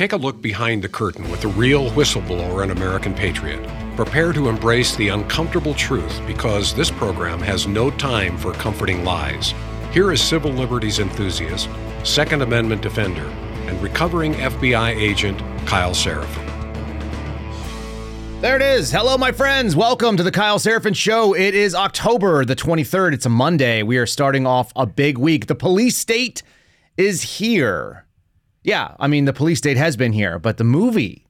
[0.00, 3.60] Take a look behind the curtain with the real whistleblower and American patriot.
[3.96, 9.52] Prepare to embrace the uncomfortable truth because this program has no time for comforting lies.
[9.92, 11.68] Here is civil liberties enthusiast,
[12.02, 13.26] Second Amendment defender,
[13.66, 16.46] and recovering FBI agent Kyle Seraphin.
[18.40, 18.90] There it is.
[18.90, 19.76] Hello, my friends.
[19.76, 21.34] Welcome to the Kyle Seraphin Show.
[21.34, 23.12] It is October the 23rd.
[23.12, 23.82] It's a Monday.
[23.82, 25.46] We are starting off a big week.
[25.46, 26.42] The police state
[26.96, 28.06] is here.
[28.62, 31.26] Yeah, I mean, the police state has been here, but the movie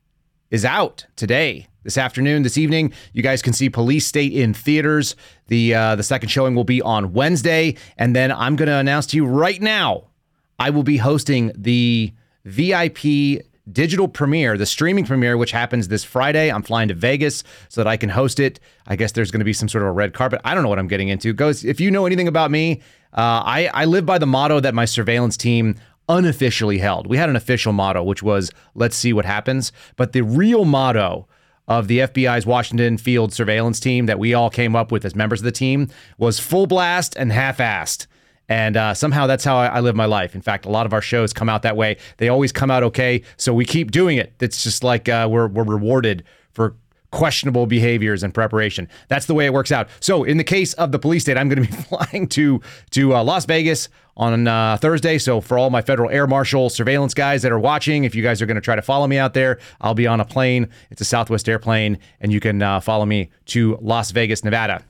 [0.51, 2.93] is out today, this afternoon, this evening.
[3.13, 5.15] You guys can see Police State in theaters.
[5.47, 9.07] The uh, the second showing will be on Wednesday, and then I'm going to announce
[9.09, 10.09] to you right now,
[10.59, 12.13] I will be hosting the
[12.45, 16.51] VIP digital premiere, the streaming premiere, which happens this Friday.
[16.51, 18.59] I'm flying to Vegas so that I can host it.
[18.87, 20.41] I guess there's going to be some sort of a red carpet.
[20.45, 21.33] I don't know what I'm getting into.
[21.33, 22.81] Goes if you know anything about me,
[23.13, 25.77] uh, I I live by the motto that my surveillance team
[26.11, 27.07] unofficially held.
[27.07, 31.29] We had an official motto, which was "Let's see what happens," but the real motto
[31.69, 35.41] of the FBI's Washington Field surveillance team that we all came up with as members
[35.41, 38.09] of the team was full blast and half-assed.
[38.49, 40.35] And uh, somehow that's how I, I, live my life.
[40.35, 41.97] In fact, a lot of our shows come out that way.
[42.17, 44.33] They always come out okay, so we keep doing it.
[44.41, 46.75] It's just like uh, we're we're rewarded for
[47.11, 48.89] questionable behaviors and preparation.
[49.09, 49.89] That's the way it works out.
[50.01, 53.15] So, in the case of the police state, I'm going to be flying to to
[53.15, 55.19] uh, Las Vegas on uh, Thursday.
[55.19, 58.41] So, for all my federal air marshal surveillance guys that are watching, if you guys
[58.41, 60.69] are going to try to follow me out there, I'll be on a plane.
[60.91, 64.85] It's a Southwest airplane, and you can uh, follow me to Las Vegas, Nevada.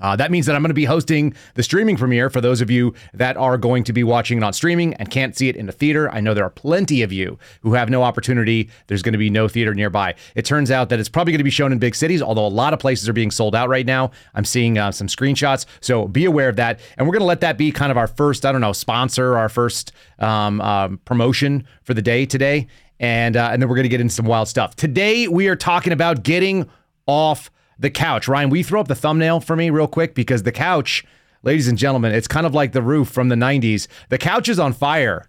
[0.00, 2.70] Uh, that means that I'm going to be hosting the streaming premiere for those of
[2.70, 5.66] you that are going to be watching it on streaming and can't see it in
[5.66, 6.10] the theater.
[6.10, 8.68] I know there are plenty of you who have no opportunity.
[8.86, 10.14] There's going to be no theater nearby.
[10.34, 12.48] It turns out that it's probably going to be shown in big cities, although a
[12.48, 14.10] lot of places are being sold out right now.
[14.34, 16.80] I'm seeing uh, some screenshots, so be aware of that.
[16.96, 19.36] And we're going to let that be kind of our first, I don't know, sponsor,
[19.36, 22.66] our first um, um, promotion for the day today.
[22.98, 24.76] And, uh, and then we're going to get into some wild stuff.
[24.76, 26.68] Today, we are talking about getting
[27.06, 28.28] off the couch.
[28.28, 30.14] Ryan, we throw up the thumbnail for me real quick?
[30.14, 31.04] Because the couch,
[31.42, 33.88] ladies and gentlemen, it's kind of like the roof from the 90s.
[34.10, 35.28] The couch is on fire.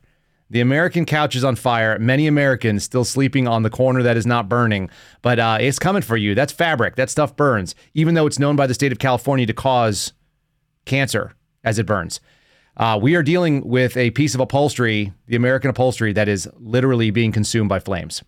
[0.49, 1.97] The American couch is on fire.
[1.97, 4.89] Many Americans still sleeping on the corner that is not burning,
[5.21, 6.35] but uh, it's coming for you.
[6.35, 6.97] That's fabric.
[6.97, 10.11] That stuff burns, even though it's known by the state of California to cause
[10.83, 11.33] cancer
[11.63, 12.19] as it burns.
[12.75, 17.11] Uh, we are dealing with a piece of upholstery, the American upholstery, that is literally
[17.11, 18.21] being consumed by flames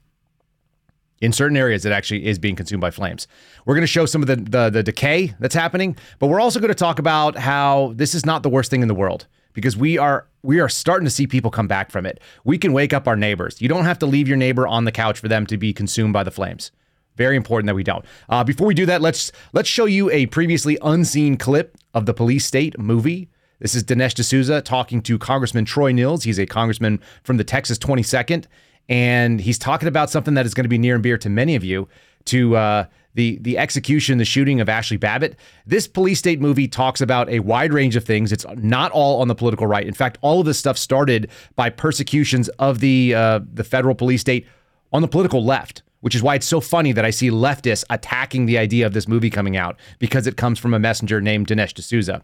[1.21, 3.27] in certain areas it actually is being consumed by flames.
[3.65, 6.59] We're going to show some of the, the, the decay that's happening, but we're also
[6.59, 9.77] going to talk about how this is not the worst thing in the world because
[9.77, 12.19] we are we are starting to see people come back from it.
[12.43, 13.61] We can wake up our neighbors.
[13.61, 16.11] You don't have to leave your neighbor on the couch for them to be consumed
[16.11, 16.71] by the flames.
[17.15, 18.03] Very important that we don't.
[18.27, 22.13] Uh, before we do that, let's let's show you a previously unseen clip of the
[22.13, 23.29] Police State movie.
[23.59, 26.23] This is Dinesh D'Souza talking to Congressman Troy Nehls.
[26.23, 28.45] He's a congressman from the Texas 22nd
[28.89, 31.55] and he's talking about something that is going to be near and dear to many
[31.55, 31.87] of you
[32.25, 32.85] to uh,
[33.15, 35.37] the the execution, the shooting of Ashley Babbitt.
[35.65, 38.31] This police state movie talks about a wide range of things.
[38.31, 39.85] It's not all on the political right.
[39.85, 44.21] In fact, all of this stuff started by persecutions of the uh, the federal police
[44.21, 44.47] state
[44.91, 45.83] on the political left.
[46.01, 49.07] Which is why it's so funny that I see leftists attacking the idea of this
[49.07, 52.21] movie coming out because it comes from a messenger named Dinesh D'Souza.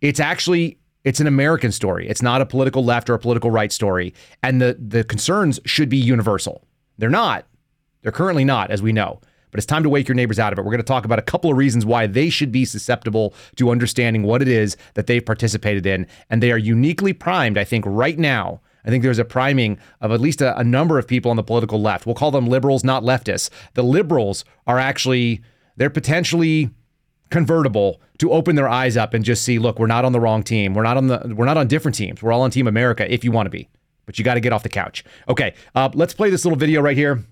[0.00, 2.08] It's actually it's an American story.
[2.08, 4.14] It's not a political left or a political right story.
[4.42, 6.64] And the, the concerns should be universal.
[6.98, 7.46] They're not.
[8.02, 9.20] They're currently not, as we know.
[9.50, 10.62] But it's time to wake your neighbors out of it.
[10.62, 13.70] We're going to talk about a couple of reasons why they should be susceptible to
[13.70, 16.06] understanding what it is that they've participated in.
[16.30, 18.60] And they are uniquely primed, I think, right now.
[18.84, 21.42] I think there's a priming of at least a, a number of people on the
[21.42, 22.06] political left.
[22.06, 23.50] We'll call them liberals, not leftists.
[23.74, 25.42] The liberals are actually,
[25.76, 26.70] they're potentially
[27.32, 30.42] convertible to open their eyes up and just see, look, we're not on the wrong
[30.42, 30.74] team.
[30.74, 32.22] We're not on the we're not on different teams.
[32.22, 33.68] We're all on Team America if you want to be.
[34.06, 35.04] But you got to get off the couch.
[35.28, 37.24] Okay, uh, let's play this little video right here.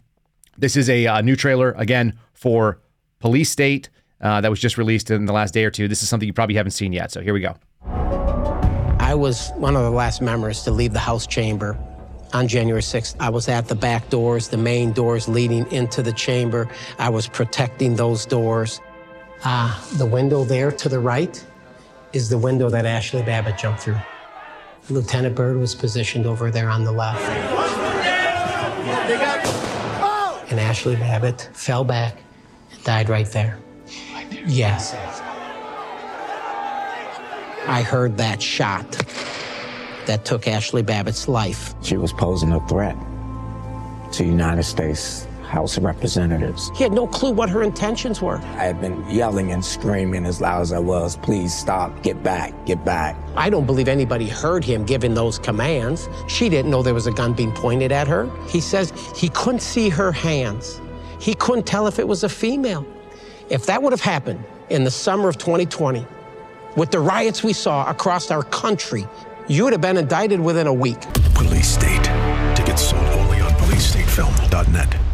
[0.56, 2.80] This is a uh, new trailer again for
[3.18, 3.90] Police State
[4.20, 5.88] uh, that was just released in the last day or two.
[5.88, 7.10] This is something you probably haven't seen yet.
[7.10, 7.56] So here we go.
[9.00, 11.76] I was one of the last members to leave the House chamber
[12.32, 13.16] on January 6th.
[13.18, 16.68] I was at the back doors, the main doors leading into the chamber.
[16.98, 18.80] I was protecting those doors.
[19.42, 21.44] Uh, the window there to the right
[22.12, 23.98] is the window that Ashley Babbitt jumped through.
[24.88, 27.20] Lieutenant Byrd was positioned over there on the left.
[30.50, 32.18] And Ashley Babbitt fell back
[32.72, 33.58] and died right there.
[34.46, 34.94] Yes.
[37.66, 38.90] I heard that shot
[40.06, 41.74] that took Ashley Babbitt's life.
[41.82, 42.96] She was posing a threat
[44.12, 46.70] to United States House of Representatives.
[46.74, 48.36] He had no clue what her intentions were.
[48.36, 52.54] I had been yelling and screaming as loud as I was, please stop, get back,
[52.66, 53.16] get back.
[53.36, 56.08] I don't believe anybody heard him giving those commands.
[56.28, 58.30] She didn't know there was a gun being pointed at her.
[58.48, 60.80] He says he couldn't see her hands.
[61.18, 62.86] He couldn't tell if it was a female.
[63.50, 66.06] If that would have happened in the summer of 2020,
[66.76, 69.06] with the riots we saw across our country,
[69.48, 71.00] you would have been indicted within a week.
[71.34, 72.04] Police State.
[72.54, 75.09] Tickets sold only on policestatefilm.net.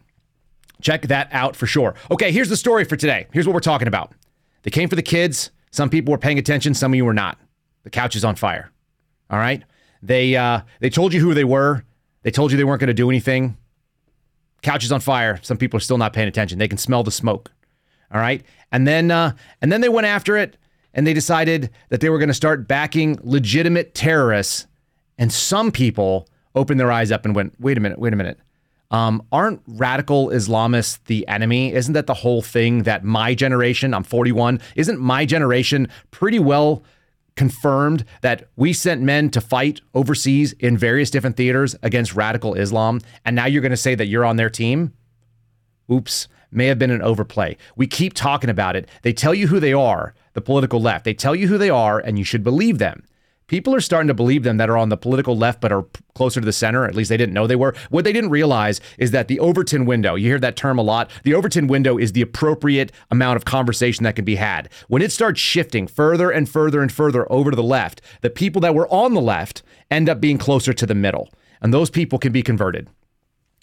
[0.83, 1.95] Check that out for sure.
[2.11, 3.27] Okay, here's the story for today.
[3.33, 4.13] Here's what we're talking about.
[4.63, 5.51] They came for the kids.
[5.71, 6.75] Some people were paying attention.
[6.75, 7.39] Some of you were not.
[7.85, 8.71] The couch is on fire.
[9.31, 9.63] All right.
[10.03, 11.85] They uh, they told you who they were.
[12.23, 13.57] They told you they weren't going to do anything.
[14.63, 15.39] Couch is on fire.
[15.43, 16.59] Some people are still not paying attention.
[16.59, 17.53] They can smell the smoke.
[18.13, 18.43] All right.
[18.73, 19.33] And then uh,
[19.63, 20.57] and then they went after it
[20.93, 24.67] and they decided that they were going to start backing legitimate terrorists.
[25.19, 28.39] And some people opened their eyes up and went, wait a minute, wait a minute.
[28.91, 31.73] Um, aren't radical Islamists the enemy?
[31.73, 36.85] Isn't that the whole thing that my generation, I'm 41, isn't my generation pretty well
[37.35, 43.01] confirmed that we sent men to fight overseas in various different theaters against radical Islam?
[43.25, 44.93] And now you're going to say that you're on their team?
[45.91, 47.57] Oops, may have been an overplay.
[47.75, 48.89] We keep talking about it.
[49.03, 51.05] They tell you who they are, the political left.
[51.05, 53.05] They tell you who they are, and you should believe them.
[53.49, 55.85] People are starting to believe them that are on the political left but are
[56.17, 56.85] closer to the center.
[56.85, 57.77] At least they didn't know they were.
[57.91, 61.13] What they didn't realize is that the Overton window, you hear that term a lot,
[61.23, 64.69] the Overton window is the appropriate amount of conversation that can be had.
[64.89, 68.61] When it starts shifting further and further and further over to the left, the people
[68.63, 69.63] that were on the left
[69.93, 71.29] end up being closer to the middle.
[71.63, 72.91] And those people can be converted.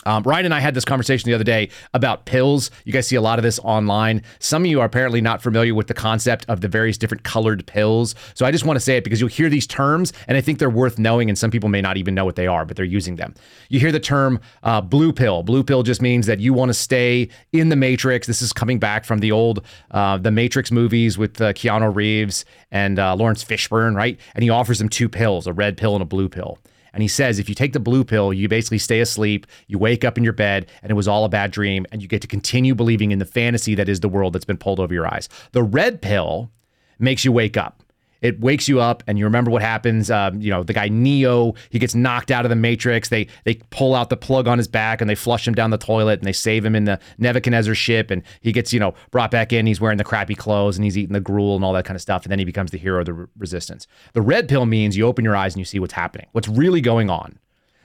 [0.05, 2.71] Um, Ryan and I had this conversation the other day about pills.
[2.85, 4.21] You guys see a lot of this online.
[4.39, 7.65] Some of you are apparently not familiar with the concept of the various different colored
[7.65, 8.15] pills.
[8.33, 10.59] So I just want to say it because you'll hear these terms and I think
[10.59, 12.85] they're worth knowing, and some people may not even know what they are, but they're
[12.85, 13.33] using them.
[13.69, 15.43] You hear the term uh, blue pill.
[15.43, 18.27] Blue pill just means that you want to stay in the Matrix.
[18.27, 22.45] This is coming back from the old uh, the Matrix movies with uh, Keanu Reeves
[22.71, 24.19] and uh, Laurence Fishburne, right?
[24.35, 26.59] And he offers them two pills, a red pill and a blue pill.
[26.93, 30.05] And he says if you take the blue pill, you basically stay asleep, you wake
[30.05, 32.27] up in your bed, and it was all a bad dream, and you get to
[32.27, 35.27] continue believing in the fantasy that is the world that's been pulled over your eyes.
[35.51, 36.51] The red pill
[36.99, 37.83] makes you wake up.
[38.23, 40.09] It wakes you up, and you remember what happens.
[40.09, 43.09] Um, you know, the guy Neo, he gets knocked out of the Matrix.
[43.09, 45.77] They they pull out the plug on his back and they flush him down the
[45.77, 49.29] toilet, and they save him in the Nebuchadnezzar ship, and he gets you know brought
[49.29, 49.67] back in.
[49.67, 52.01] He's wearing the crappy clothes and he's eating the gruel and all that kind of
[52.01, 53.87] stuff, and then he becomes the hero of the re- resistance.
[54.13, 56.81] The red pill means you open your eyes and you see what's happening, what's really
[56.81, 57.37] going on.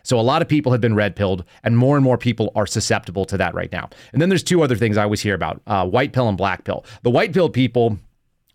[0.04, 2.66] So a lot of people have been red pilled, and more and more people are
[2.66, 3.90] susceptible to that right now.
[4.12, 6.62] And then there's two other things I always hear about: uh, white pill and black
[6.62, 6.84] pill.
[7.02, 7.98] The white pill people,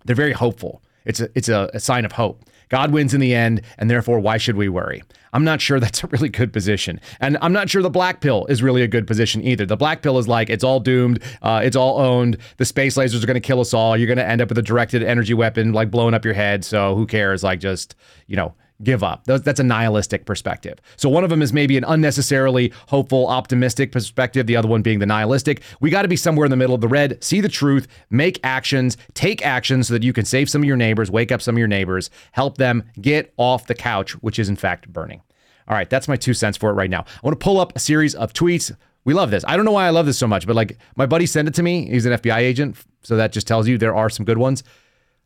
[0.05, 0.81] they're very hopeful.
[1.05, 2.43] It's a it's a, a sign of hope.
[2.69, 5.03] God wins in the end, and therefore, why should we worry?
[5.31, 6.99] I'm not sure that's a really good position.
[7.19, 9.65] And I'm not sure the black pill is really a good position either.
[9.65, 13.23] The black pill is like, it's all doomed, uh, it's all owned, the space lasers
[13.23, 15.33] are going to kill us all, you're going to end up with a directed energy
[15.33, 17.43] weapon, like blowing up your head, so who cares?
[17.43, 17.95] Like, just,
[18.27, 19.23] you know, give up.
[19.25, 20.79] That's a nihilistic perspective.
[20.95, 24.99] So one of them is maybe an unnecessarily hopeful, optimistic perspective, the other one being
[24.99, 25.61] the nihilistic.
[25.79, 28.39] We got to be somewhere in the middle of the red, see the truth, make
[28.43, 31.55] actions, take action so that you can save some of your neighbors, wake up some
[31.55, 35.21] of your neighbors, help them get off the couch, which is in fact burning.
[35.67, 37.01] All right, that's my two cents for it right now.
[37.01, 38.75] I want to pull up a series of tweets.
[39.05, 39.43] We love this.
[39.47, 41.53] I don't know why I love this so much, but like my buddy sent it
[41.55, 41.89] to me.
[41.89, 44.63] He's an FBI agent, so that just tells you there are some good ones.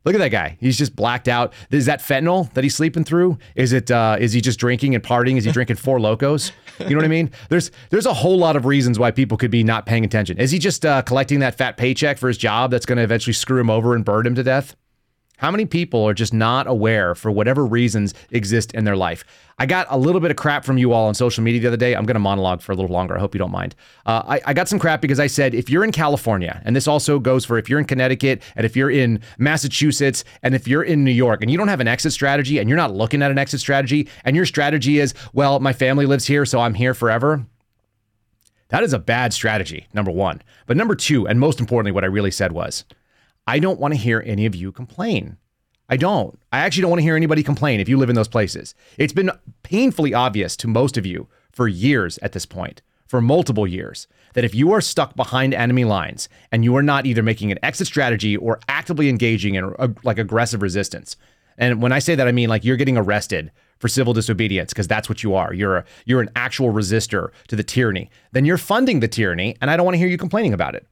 [0.08, 0.56] Look at that guy.
[0.62, 1.52] He's just blacked out.
[1.70, 3.38] Is that fentanyl that he's sleeping through?
[3.58, 3.92] Is it?
[3.92, 5.36] Uh, is he just drinking and partying?
[5.36, 6.54] Is he drinking Four Lokos?
[6.80, 7.30] You know what I mean?
[7.50, 10.38] There's there's a whole lot of reasons why people could be not paying attention.
[10.38, 13.34] Is he just uh, collecting that fat paycheck for his job that's going to eventually
[13.34, 14.78] screw him over and burn him to death?
[15.38, 19.24] How many people are just not aware for whatever reasons exist in their life?
[19.60, 21.78] I got a little bit of crap from you all on social media the other
[21.78, 21.96] day.
[21.96, 23.16] I'm going to monologue for a little longer.
[23.16, 23.76] I hope you don't mind.
[24.08, 26.88] Uh, I, I, got some crap because I said if you're in California, and this
[26.88, 30.84] also goes for if you're in Connecticut, and if you're in Massachusetts, and if you're
[30.84, 33.30] in New York, and you don't have an exit strategy, and you're not looking at
[33.30, 36.96] an exit strategy, and your strategy is, well, my family lives here, so I'm here
[36.96, 37.46] forever.
[38.70, 40.42] That is a bad strategy, number one.
[40.66, 42.86] But number two, and most importantly, what I really said was,
[43.48, 45.38] I don't want to hear any of you complain.
[45.90, 46.38] I don't.
[46.52, 48.76] I actually don't want to hear anybody complain if you live in those places.
[48.98, 49.32] It's been
[49.64, 54.44] painfully obvious to most of you for years at this point, for multiple years that
[54.44, 57.88] if you are stuck behind enemy lines and you are not either making an exit
[57.88, 61.16] strategy or actively engaging in uh, like aggressive resistance,
[61.58, 64.88] and when I say that, I mean like you're getting arrested for civil disobedience because
[64.88, 65.54] that's what you are.
[65.54, 68.10] You're a, you're an actual resistor to the tyranny.
[68.34, 70.86] Then you're funding the tyranny, and I don't want to hear you complaining about it.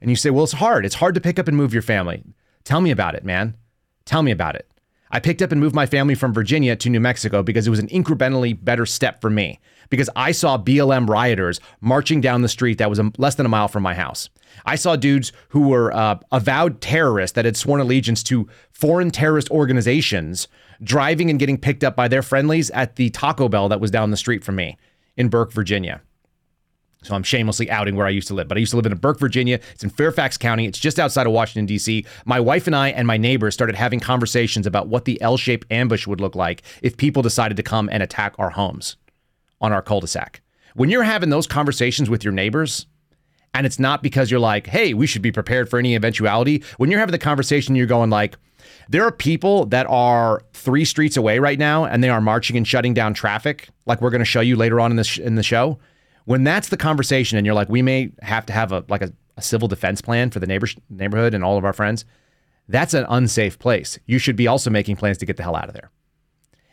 [0.00, 0.84] And you say, well, it's hard.
[0.84, 2.22] It's hard to pick up and move your family.
[2.64, 3.56] Tell me about it, man.
[4.04, 4.70] Tell me about it.
[5.10, 7.78] I picked up and moved my family from Virginia to New Mexico because it was
[7.78, 9.60] an incrementally better step for me.
[9.88, 13.68] Because I saw BLM rioters marching down the street that was less than a mile
[13.68, 14.28] from my house.
[14.64, 19.50] I saw dudes who were uh, avowed terrorists that had sworn allegiance to foreign terrorist
[19.50, 20.48] organizations
[20.82, 24.10] driving and getting picked up by their friendlies at the Taco Bell that was down
[24.10, 24.76] the street from me
[25.16, 26.02] in Burke, Virginia.
[27.06, 28.48] So I'm shamelessly outing where I used to live.
[28.48, 29.60] But I used to live in Burke, Virginia.
[29.72, 30.66] It's in Fairfax County.
[30.66, 32.04] It's just outside of Washington, D.C.
[32.24, 35.70] My wife and I and my neighbors started having conversations about what the L shaped
[35.70, 38.96] ambush would look like if people decided to come and attack our homes
[39.60, 40.42] on our cul de sac.
[40.74, 42.86] When you're having those conversations with your neighbors,
[43.54, 46.62] and it's not because you're like, hey, we should be prepared for any eventuality.
[46.76, 48.36] When you're having the conversation, you're going like,
[48.88, 52.66] there are people that are three streets away right now, and they are marching and
[52.66, 55.42] shutting down traffic, like we're going to show you later on in this in the
[55.42, 55.78] show
[56.26, 59.12] when that's the conversation and you're like, we may have to have a like a,
[59.36, 62.04] a civil defense plan for the neighbor, neighborhood and all of our friends,
[62.68, 63.98] that's an unsafe place.
[64.06, 65.90] You should be also making plans to get the hell out of there.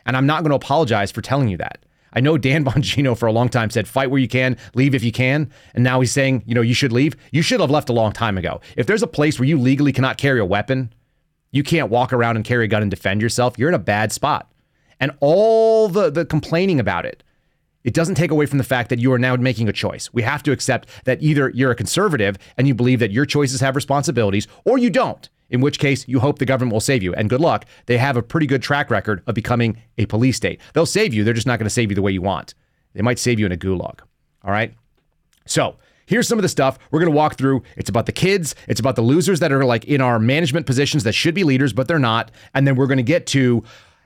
[0.06, 1.86] And I'm not going to apologize for telling you that.
[2.14, 5.04] I know Dan Bongino for a long time said, fight where you can, leave if
[5.04, 5.52] you can.
[5.74, 7.16] And now he's saying, you know, you should leave.
[7.32, 8.60] You should have left a long time ago.
[8.76, 10.94] If there's a place where you legally cannot carry a weapon,
[11.52, 14.12] you can't walk around and carry a gun and defend yourself, you're in a bad
[14.12, 14.52] spot.
[15.00, 17.24] And all the, the complaining about it,
[17.84, 20.12] it doesn't take away from the fact that you are now making a choice.
[20.14, 23.62] We have to accept that either you're a conservative and you believe that your choices
[23.62, 27.14] have responsibilities, or you don't, in which case you hope the government will save you.
[27.14, 27.66] And good luck.
[27.86, 30.62] They have a pretty good track record of becoming a police state.
[30.74, 32.54] They'll save you, they're just not going to save you the way you want.
[32.94, 34.00] They might save you in a gulag.
[34.44, 34.74] All right?
[35.46, 37.64] So, Here's some of the stuff we're going to walk through.
[37.78, 41.04] It's about the kids, it's about the losers that are like in our management positions
[41.06, 42.30] that should be leaders, but they're not.
[42.54, 43.64] And then we're going to get to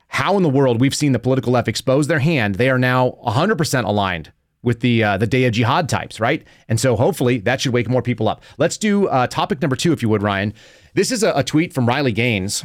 [0.08, 2.56] how in the world we've seen the political left expose their hand.
[2.56, 6.44] They are now 100% aligned with the uh, the day of jihad types, right?
[6.68, 8.42] And so hopefully that should wake more people up.
[8.58, 10.52] Let's do uh, topic number two, if you would, Ryan.
[10.94, 12.64] This is a, a, tweet from Riley Gaines.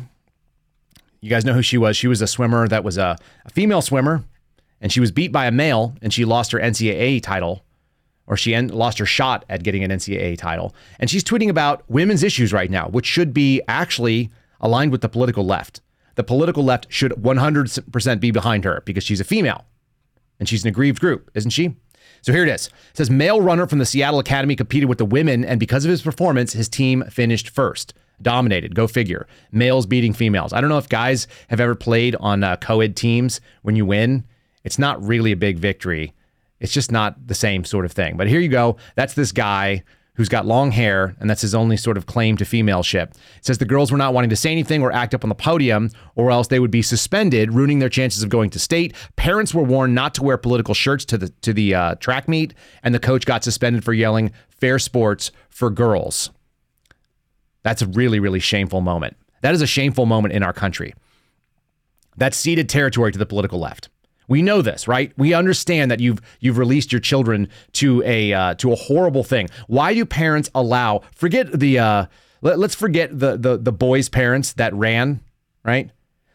[1.21, 1.95] You guys know who she was.
[1.95, 4.23] She was a swimmer that was a, a female swimmer,
[4.81, 7.63] and she was beat by a male, and she lost her NCAA title,
[8.25, 10.73] or she en- lost her shot at getting an NCAA title.
[10.99, 15.09] And she's tweeting about women's issues right now, which should be actually aligned with the
[15.09, 15.81] political left
[16.15, 19.65] the political left should 100% be behind her because she's a female
[20.39, 21.75] and she's an aggrieved group, isn't she?
[22.21, 22.67] So here it is.
[22.67, 25.91] It says male runner from the Seattle Academy competed with the women, and because of
[25.91, 27.93] his performance, his team finished first.
[28.21, 28.75] Dominated.
[28.75, 29.27] Go figure.
[29.51, 30.53] Males beating females.
[30.53, 33.41] I don't know if guys have ever played on uh, co-ed teams.
[33.63, 34.23] When you win,
[34.63, 36.13] it's not really a big victory.
[36.61, 38.15] It's just not the same sort of thing.
[38.15, 38.77] But here you go.
[38.95, 39.83] That's this guy
[40.15, 43.11] who's got long hair, and that's his only sort of claim to femaleship.
[43.11, 45.35] It says the girls were not wanting to say anything or act up on the
[45.35, 48.93] podium, or else they would be suspended, ruining their chances of going to state.
[49.15, 52.53] Parents were warned not to wear political shirts to the to the uh, track meet,
[52.83, 56.29] and the coach got suspended for yelling "fair sports for girls."
[57.63, 59.15] That's a really, really shameful moment.
[59.41, 60.93] That is a shameful moment in our country.
[62.17, 63.89] That's ceded territory to the political left.
[64.27, 65.11] We know this, right?
[65.17, 69.49] We understand that you've you've released your children to a uh, to a horrible thing.
[69.67, 71.01] Why do parents allow?
[71.15, 72.05] Forget the uh,
[72.41, 75.21] let, us forget the the the boy's parents that ran,
[75.63, 75.91] right?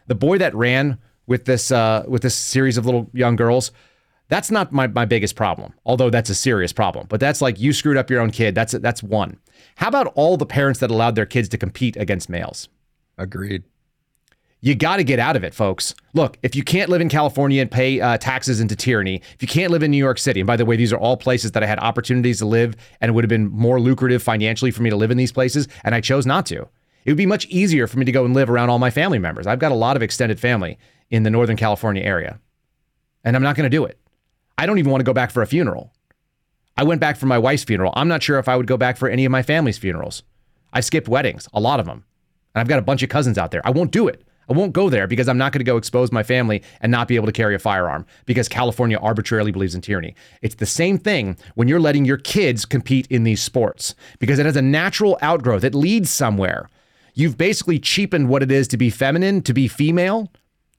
[0.06, 3.70] The boy that ran with this uh, with this series of little young girls.
[4.28, 7.06] That's not my, my biggest problem, although that's a serious problem.
[7.08, 8.54] But that's like you screwed up your own kid.
[8.54, 9.38] That's that's one.
[9.76, 12.68] How about all the parents that allowed their kids to compete against males?
[13.16, 13.64] Agreed
[14.60, 15.94] you got to get out of it, folks.
[16.14, 19.48] Look, if you can't live in California and pay uh, taxes into tyranny, if you
[19.48, 21.62] can't live in New York City, and by the way, these are all places that
[21.62, 24.90] I had opportunities to live and it would have been more lucrative financially for me
[24.90, 26.68] to live in these places, and I chose not to.
[27.04, 29.18] It would be much easier for me to go and live around all my family
[29.18, 29.46] members.
[29.46, 30.78] I've got a lot of extended family
[31.10, 32.40] in the Northern California area,
[33.24, 33.98] and I'm not going to do it.
[34.58, 35.92] I don't even want to go back for a funeral.
[36.76, 37.92] I went back for my wife's funeral.
[37.96, 40.22] I'm not sure if I would go back for any of my family's funerals.
[40.72, 42.04] I skipped weddings, a lot of them.
[42.54, 43.62] And I've got a bunch of cousins out there.
[43.64, 44.24] I won't do it.
[44.48, 47.08] I won't go there because I'm not going to go expose my family and not
[47.08, 50.14] be able to carry a firearm because California arbitrarily believes in tyranny.
[50.40, 54.46] It's the same thing when you're letting your kids compete in these sports because it
[54.46, 56.68] has a natural outgrowth, it leads somewhere.
[57.14, 60.32] You've basically cheapened what it is to be feminine, to be female.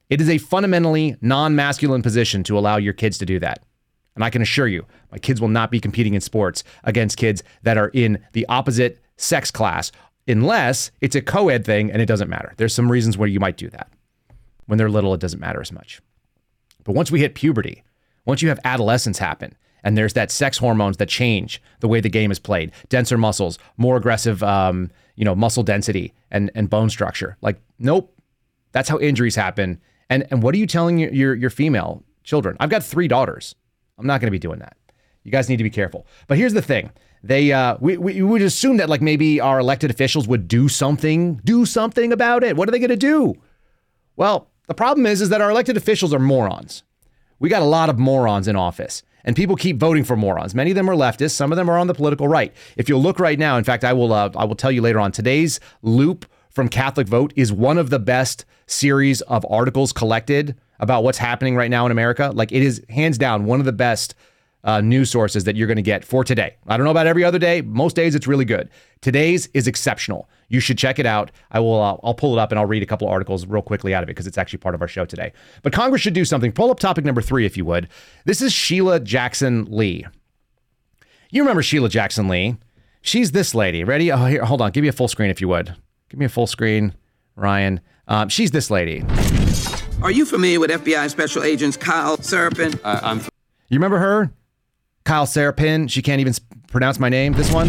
[0.10, 3.64] It is a fundamentally non masculine position to allow your kids to do that.
[4.16, 7.44] And I can assure you, my kids will not be competing in sports against kids
[7.64, 9.92] that are in the opposite sex class
[10.30, 12.54] unless it's a co ed thing and it doesn't matter.
[12.58, 13.92] There's some reasons where you might do that.
[14.68, 16.02] When they're little, it doesn't matter as much.
[16.84, 17.84] But once we hit puberty,
[18.26, 22.10] once you have adolescence happen, And there's that sex hormones that change the way the
[22.10, 22.72] game is played.
[22.90, 27.38] Denser muscles, more aggressive, um, you know, muscle density and and bone structure.
[27.42, 28.14] Like, nope,
[28.72, 29.80] that's how injuries happen.
[30.10, 32.58] And and what are you telling your your, your female children?
[32.60, 33.56] I've got three daughters.
[33.98, 34.76] I'm not going to be doing that.
[35.24, 36.06] You guys need to be careful.
[36.28, 36.92] But here's the thing:
[37.24, 41.36] they uh, we, we would assume that like maybe our elected officials would do something,
[41.44, 42.56] do something about it.
[42.56, 43.36] What are they going to do?
[44.16, 46.84] Well, the problem is is that our elected officials are morons.
[47.40, 49.04] We got a lot of morons in office.
[49.26, 50.56] And people keep voting for morons.
[50.56, 51.32] Many of them are leftists.
[51.32, 52.54] Some of them are on the political right.
[52.78, 55.00] If you look right now, in fact, I will uh, I will tell you later
[55.00, 55.12] on.
[55.12, 61.04] Today's loop from Catholic Vote is one of the best series of articles collected about
[61.04, 62.32] what's happening right now in America.
[62.34, 64.16] Like it is hands down one of the best
[64.64, 66.56] uh, news sources that you're going to get for today.
[66.68, 67.62] I don't know about every other day.
[67.62, 68.70] Most days it's really good.
[69.02, 70.30] Today's is exceptional.
[70.50, 71.32] You should check it out.
[71.52, 71.82] I will.
[71.82, 74.10] Uh, I'll pull it up and I'll read a couple articles real quickly out of
[74.10, 75.32] it because it's actually part of our show today.
[75.64, 76.52] But Congress should do something.
[76.52, 77.88] Pull up topic number three if you would.
[78.26, 80.06] This is Sheila Jackson Lee.
[81.32, 82.58] You remember Sheila Jackson Lee?
[83.02, 83.84] She's this lady.
[83.84, 84.12] Ready?
[84.12, 84.44] Oh, here.
[84.44, 84.72] Hold on.
[84.72, 85.74] Give me a full screen if you would.
[86.10, 86.94] Give me a full screen,
[87.36, 87.80] Ryan.
[88.08, 89.06] Um, she's this lady.
[90.02, 92.80] Are you familiar with FBI Special Agents Kyle Serapin?
[92.84, 94.32] Uh, I'm You remember her?
[95.10, 95.88] Kyle Serapin.
[95.90, 96.36] She can't even
[96.68, 97.34] pronounce my name.
[97.34, 97.68] This one.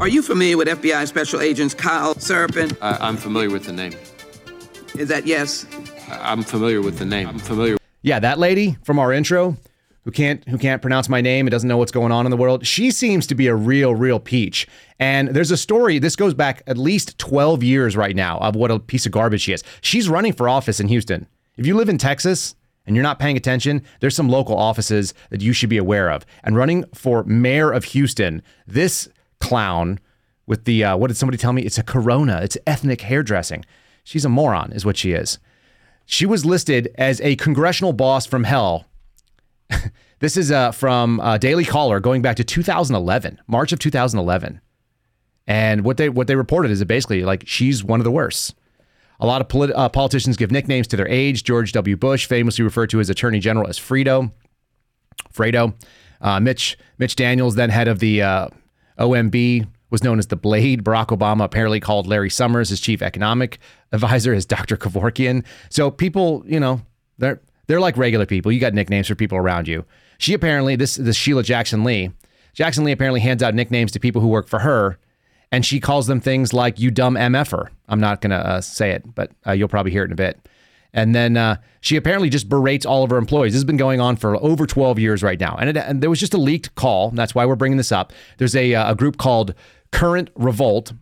[0.00, 2.76] Are you familiar with FBI Special Agents Kyle Serapin?
[2.80, 3.94] uh, I'm familiar with the name.
[4.96, 5.64] Is that yes?
[6.10, 7.28] I'm familiar with the name.
[7.28, 7.76] I'm familiar.
[8.02, 9.56] Yeah, that lady from our intro
[10.02, 12.36] who can't who can't pronounce my name and doesn't know what's going on in the
[12.36, 12.66] world.
[12.66, 14.66] She seems to be a real real peach.
[14.98, 18.72] And there's a story this goes back at least 12 years right now of what
[18.72, 19.62] a piece of garbage she is.
[19.82, 21.28] She's running for office in Houston.
[21.56, 25.40] If you live in Texas and you're not paying attention, there's some local offices that
[25.40, 26.26] you should be aware of.
[26.42, 29.08] And running for mayor of Houston, this
[29.40, 29.98] clown
[30.46, 31.62] with the uh, what did somebody tell me?
[31.62, 32.40] It's a corona.
[32.42, 33.64] It's ethnic hairdressing.
[34.04, 35.38] She's a moron, is what she is.
[36.06, 38.86] She was listed as a congressional boss from hell.
[40.18, 44.60] this is uh, from uh, Daily Caller going back to 2011, March of 2011.
[45.46, 48.54] And what they what they reported is that basically like she's one of the worst.
[49.20, 51.44] A lot of polit- uh, politicians give nicknames to their age.
[51.44, 51.96] George W.
[51.96, 54.32] Bush famously referred to his attorney general as Fredo.
[55.32, 55.74] Fredo.
[56.20, 58.48] Uh, Mitch Mitch Daniels, then head of the uh,
[58.98, 60.84] OMB, was known as the Blade.
[60.84, 63.58] Barack Obama apparently called Larry Summers his chief economic
[63.92, 64.76] advisor as Dr.
[64.76, 65.44] Kevorkian.
[65.68, 66.80] So people, you know,
[67.18, 68.52] they're they're like regular people.
[68.52, 69.84] You got nicknames for people around you.
[70.18, 72.10] She apparently this this Sheila Jackson Lee.
[72.54, 74.98] Jackson Lee apparently hands out nicknames to people who work for her,
[75.52, 79.14] and she calls them things like "you dumb mf'er." I'm not gonna uh, say it,
[79.14, 80.40] but uh, you'll probably hear it in a bit.
[80.94, 83.52] And then uh, she apparently just berates all of her employees.
[83.52, 85.56] This has been going on for over 12 years right now.
[85.58, 87.10] And, it, and there was just a leaked call.
[87.10, 88.12] That's why we're bringing this up.
[88.36, 89.54] There's a, uh, a group called
[89.90, 90.92] Current Revolt,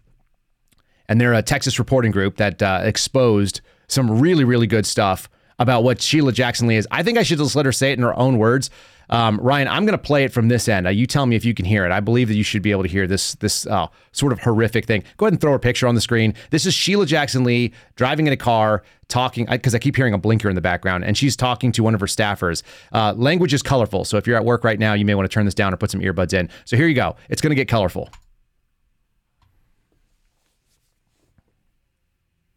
[1.08, 5.82] and they're a Texas reporting group that uh, exposed some really, really good stuff about
[5.82, 6.86] what Sheila Jackson Lee is.
[6.90, 8.70] I think I should just let her say it in her own words.
[9.10, 10.86] Um, Ryan, I'm going to play it from this end.
[10.86, 11.90] Uh, you tell me if you can hear it.
[11.90, 14.86] I believe that you should be able to hear this this uh, sort of horrific
[14.86, 15.02] thing.
[15.16, 16.34] Go ahead and throw a picture on the screen.
[16.50, 20.18] This is Sheila Jackson Lee driving in a car, talking because I keep hearing a
[20.18, 22.62] blinker in the background, and she's talking to one of her staffers.
[22.92, 25.34] Uh, language is colorful, so if you're at work right now, you may want to
[25.34, 26.48] turn this down or put some earbuds in.
[26.64, 27.16] So here you go.
[27.28, 28.08] It's going to get colorful.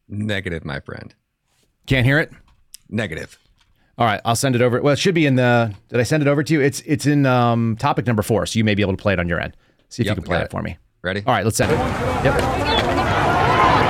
[0.07, 1.15] Negative, my friend.
[1.87, 2.31] Can't hear it.
[2.89, 3.37] Negative.
[3.97, 4.81] All right, I'll send it over.
[4.81, 5.73] Well, it should be in the.
[5.89, 6.61] Did I send it over to you?
[6.61, 9.19] It's it's in um, topic number four, so you may be able to play it
[9.19, 9.55] on your end.
[9.89, 10.51] See if Yep, you can play it it.
[10.51, 10.77] for me.
[11.03, 11.21] Ready?
[11.27, 11.75] All right, let's send it.
[11.75, 12.33] Yep.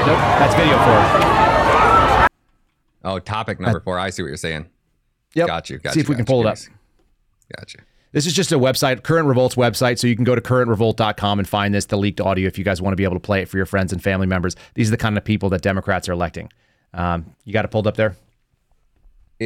[0.05, 2.29] Nope, that's video it.
[3.05, 3.97] Oh, topic number four.
[3.97, 4.65] I see what you're saying.
[5.35, 5.47] Yep.
[5.47, 5.77] Got you.
[5.77, 6.35] Got See you, if we can got you.
[6.35, 6.57] pull it up.
[6.57, 6.79] Curious.
[7.57, 7.79] Got you.
[8.11, 11.47] This is just a website, Current Revolt's website, so you can go to currentrevolt.com and
[11.47, 13.49] find this, the leaked audio, if you guys want to be able to play it
[13.49, 14.55] for your friends and family members.
[14.75, 16.51] These are the kind of people that Democrats are electing.
[16.93, 18.15] Um, you got it pulled up there?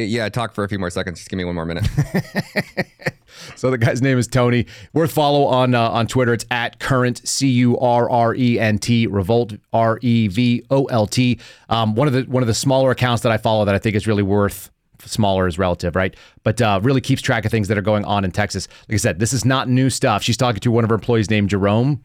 [0.04, 1.18] Yeah, talk for a few more seconds.
[1.18, 1.88] Just give me one more minute.
[3.56, 4.66] So the guy's name is Tony.
[4.92, 6.32] Worth follow on uh, on Twitter.
[6.32, 10.84] It's at current C U R R E N T Revolt R E V O
[10.86, 11.38] L T.
[11.68, 13.96] Um, one of the one of the smaller accounts that I follow that I think
[13.96, 14.70] is really worth
[15.04, 16.14] smaller is relative, right?
[16.42, 18.68] But uh, really keeps track of things that are going on in Texas.
[18.88, 20.22] Like I said, this is not new stuff.
[20.22, 22.02] She's talking to one of her employees named Jerome,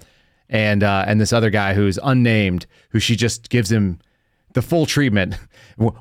[0.49, 3.99] and uh, and this other guy who's unnamed, who she just gives him
[4.53, 5.35] the full treatment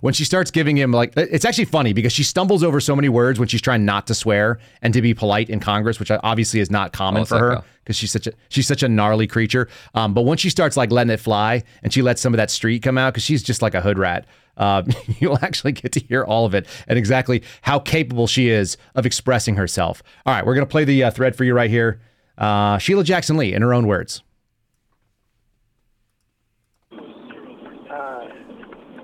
[0.00, 3.08] when she starts giving him like it's actually funny because she stumbles over so many
[3.08, 6.60] words when she's trying not to swear and to be polite in Congress, which obviously
[6.60, 9.68] is not common Oh, for her because she's such a she's such a gnarly creature.
[9.94, 12.50] Um, but once she starts like letting it fly and she lets some of that
[12.50, 14.26] street come out because she's just like a hood rat,
[14.58, 14.82] uh,
[15.20, 19.06] you'll actually get to hear all of it and exactly how capable she is of
[19.06, 20.02] expressing herself.
[20.26, 22.00] All right, we're gonna play the uh, thread for you right here.
[22.36, 24.22] Uh, Sheila Jackson Lee in her own words.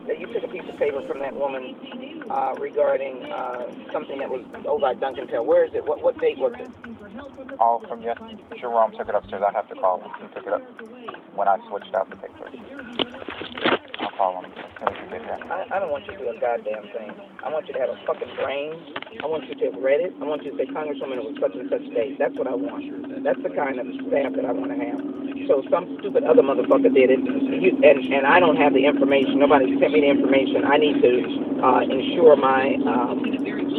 [0.07, 1.75] that you took a piece of paper from that woman
[2.31, 5.45] uh, regarding uh, something that was over at Duncantell.
[5.45, 5.85] Where is it?
[5.87, 6.71] What, what date was it?
[7.61, 8.19] All from yes,
[8.59, 9.43] Jerome took it upstairs.
[9.47, 10.11] I'd have to call him.
[10.21, 10.63] He took it up
[11.35, 13.78] when I switched out the pictures.
[14.09, 15.39] Gets here.
[15.53, 17.13] I, I don't want you to do a goddamn thing.
[17.45, 18.73] I want you to have a fucking brain.
[19.23, 20.15] I want you to have read it.
[20.21, 22.17] I want you to say, Congresswoman, it was such and such date.
[22.19, 22.85] That's what I want.
[23.25, 25.01] That's the kind of staff that I want to have.
[25.49, 29.41] So some stupid other motherfucker did it, and and I don't have the information.
[29.41, 30.65] Nobody sent me the information.
[30.65, 31.13] I need to
[31.65, 33.25] uh, ensure my um,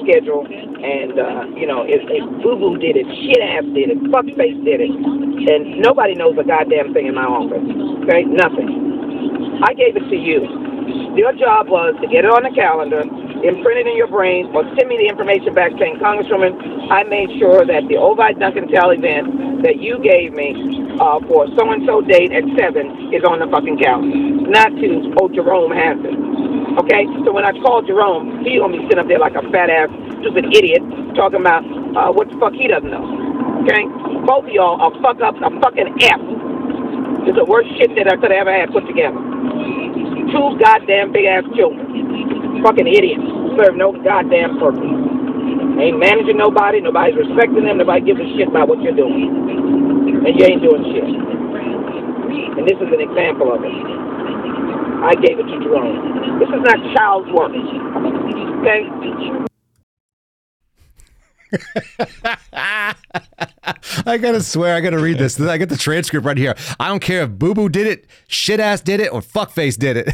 [0.01, 0.45] schedule.
[0.49, 4.57] And uh, you know, if, if Boo Boo did it, shit ass did it, fuckface
[4.65, 7.61] did it, and nobody knows a goddamn thing in my office.
[8.05, 8.98] Okay, nothing.
[9.61, 10.47] I gave it to you.
[11.19, 14.63] Your job was to get it on the calendar, imprint it in your brain, or
[14.77, 16.55] send me the information back saying, Congresswoman,
[16.87, 20.55] I made sure that the Ovide Duncantell event that you gave me
[21.03, 24.47] uh, for so and so date at 7 is on the fucking calendar.
[24.47, 26.15] Not to, oh, Jerome has it.
[26.79, 27.03] Okay?
[27.27, 29.91] So when I called Jerome, he be sitting up there like a fat ass,
[30.23, 30.81] stupid idiot,
[31.19, 31.67] talking about
[31.99, 33.03] uh, what the fuck he doesn't know.
[33.67, 33.83] Okay?
[34.23, 36.21] Both of y'all are fuck up a fucking F.
[37.27, 39.28] It's the worst shit that I could have ever had put together.
[40.31, 42.61] Two goddamn big ass children.
[42.63, 43.23] Fucking idiots.
[43.57, 45.09] Serve no goddamn purpose.
[45.79, 49.31] Ain't managing nobody, nobody's respecting them, nobody gives a shit about what you're doing.
[50.25, 51.07] And you ain't doing shit.
[51.07, 53.71] And this is an example of it.
[55.01, 56.39] I gave it to Jerome.
[56.39, 57.51] This is not child's work.
[58.59, 59.48] Okay?
[62.53, 65.39] I gotta swear, I gotta read this.
[65.39, 66.55] I get the transcript right here.
[66.79, 69.97] I don't care if Boo Boo did it, shit ass did it, or fuckface did
[69.97, 70.11] it.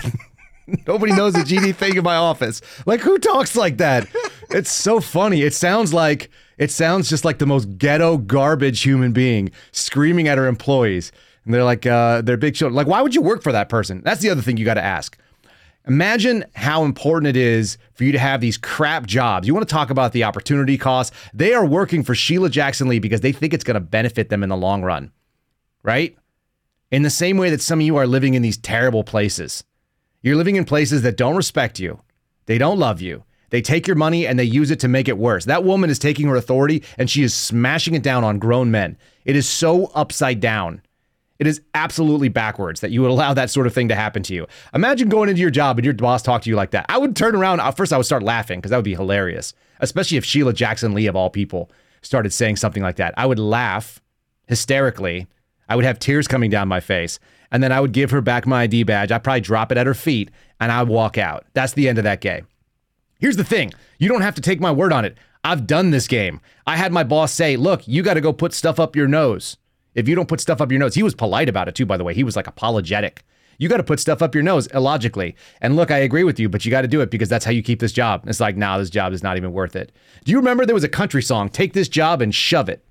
[0.87, 2.61] Nobody knows the GD thing in my office.
[2.85, 4.07] Like, who talks like that?
[4.49, 5.41] It's so funny.
[5.41, 10.37] It sounds like it sounds just like the most ghetto garbage human being screaming at
[10.37, 11.11] her employees.
[11.43, 12.75] And they're like, uh, they're big children.
[12.75, 14.01] Like, why would you work for that person?
[14.03, 15.17] That's the other thing you got to ask.
[15.87, 19.47] Imagine how important it is for you to have these crap jobs.
[19.47, 21.13] You want to talk about the opportunity cost?
[21.33, 24.41] They are working for Sheila Jackson Lee because they think it's going to benefit them
[24.41, 25.11] in the long run,
[25.83, 26.17] right?
[26.89, 29.63] In the same way that some of you are living in these terrible places.
[30.23, 32.01] You're living in places that don't respect you,
[32.47, 33.23] they don't love you.
[33.51, 35.45] They take your money and they use it to make it worse.
[35.45, 38.97] That woman is taking her authority and she is smashing it down on grown men.
[39.23, 40.81] It is so upside down.
[41.37, 44.33] It is absolutely backwards that you would allow that sort of thing to happen to
[44.33, 44.47] you.
[44.73, 46.85] Imagine going into your job and your boss talked to you like that.
[46.87, 47.59] I would turn around.
[47.59, 50.93] uh, First, I would start laughing because that would be hilarious, especially if Sheila Jackson
[50.93, 51.69] Lee, of all people,
[52.01, 53.13] started saying something like that.
[53.17, 54.01] I would laugh
[54.47, 55.27] hysterically.
[55.67, 57.19] I would have tears coming down my face.
[57.51, 59.11] And then I would give her back my ID badge.
[59.11, 61.45] I'd probably drop it at her feet and I'd walk out.
[61.53, 62.47] That's the end of that game.
[63.19, 65.17] Here's the thing you don't have to take my word on it.
[65.43, 66.41] I've done this game.
[66.65, 69.57] I had my boss say, look, you got to go put stuff up your nose.
[69.95, 71.97] If you don't put stuff up your nose, he was polite about it too, by
[71.97, 72.13] the way.
[72.13, 73.23] He was like apologetic.
[73.57, 75.35] You got to put stuff up your nose illogically.
[75.61, 77.51] And look, I agree with you, but you got to do it because that's how
[77.51, 78.25] you keep this job.
[78.27, 79.93] It's like, nah, this job is not even worth it.
[80.25, 82.85] Do you remember there was a country song, Take This Job and Shove It?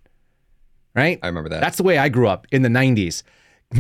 [0.95, 1.19] Right?
[1.23, 1.61] I remember that.
[1.61, 3.23] That's the way I grew up in the 90s.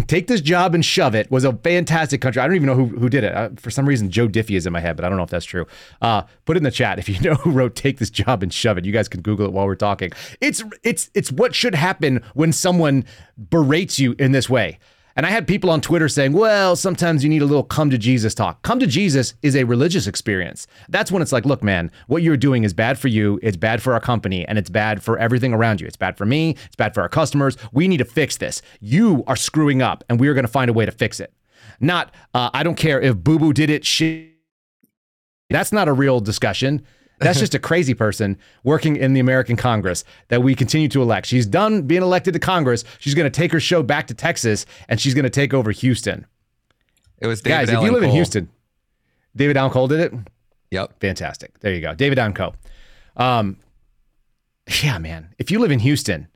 [0.06, 2.42] Take this job and shove it was a fantastic country.
[2.42, 3.34] I don't even know who, who did it.
[3.34, 5.30] Uh, for some reason, Joe Diffie is in my head, but I don't know if
[5.30, 5.66] that's true.
[6.02, 8.52] Uh, put it in the chat if you know who wrote "Take this job and
[8.52, 10.10] shove it." You guys can Google it while we're talking.
[10.40, 13.04] It's it's it's what should happen when someone
[13.50, 14.78] berates you in this way.
[15.16, 17.98] And I had people on Twitter saying, well, sometimes you need a little come to
[17.98, 18.62] Jesus talk.
[18.62, 20.66] Come to Jesus is a religious experience.
[20.88, 23.80] That's when it's like, look, man, what you're doing is bad for you, it's bad
[23.80, 25.86] for our company, and it's bad for everything around you.
[25.86, 27.56] It's bad for me, it's bad for our customers.
[27.72, 28.60] We need to fix this.
[28.80, 31.32] You are screwing up, and we are going to find a way to fix it.
[31.78, 34.32] Not, uh, I don't care if Boo Boo did it, shit.
[35.50, 36.84] That's not a real discussion.
[37.24, 41.26] That's just a crazy person working in the American Congress that we continue to elect.
[41.26, 42.84] She's done being elected to Congress.
[42.98, 45.70] She's going to take her show back to Texas and she's going to take over
[45.70, 46.26] Houston.
[47.18, 48.48] It was David Guys, if you live in Houston,
[49.34, 50.12] David Allan Coe did it.
[50.70, 51.00] Yep.
[51.00, 51.58] Fantastic.
[51.60, 51.94] There you go.
[51.94, 52.54] David Allan Coe.
[53.16, 53.58] Um,
[54.82, 55.34] yeah, man.
[55.38, 56.28] If you live in Houston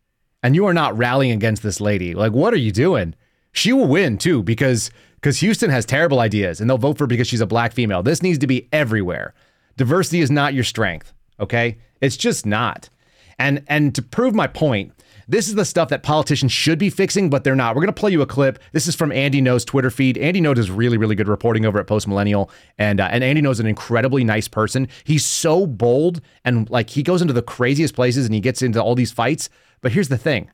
[0.42, 3.14] and you are not rallying against this lady, like, what are you doing?
[3.52, 7.08] She will win too because because Houston has terrible ideas and they'll vote for her
[7.08, 8.02] because she's a black female.
[8.02, 9.34] This needs to be everywhere.
[9.78, 11.78] Diversity is not your strength, okay?
[12.00, 12.90] It's just not.
[13.38, 14.92] And and to prove my point,
[15.28, 17.76] this is the stuff that politicians should be fixing, but they're not.
[17.76, 18.58] We're gonna play you a clip.
[18.72, 20.18] This is from Andy Ngo's Twitter feed.
[20.18, 23.48] Andy Ngo's is really, really good reporting over at Post Millennial, and uh, and Andy
[23.48, 24.88] is an incredibly nice person.
[25.04, 28.82] He's so bold and like he goes into the craziest places and he gets into
[28.82, 29.48] all these fights.
[29.80, 30.50] But here's the thing,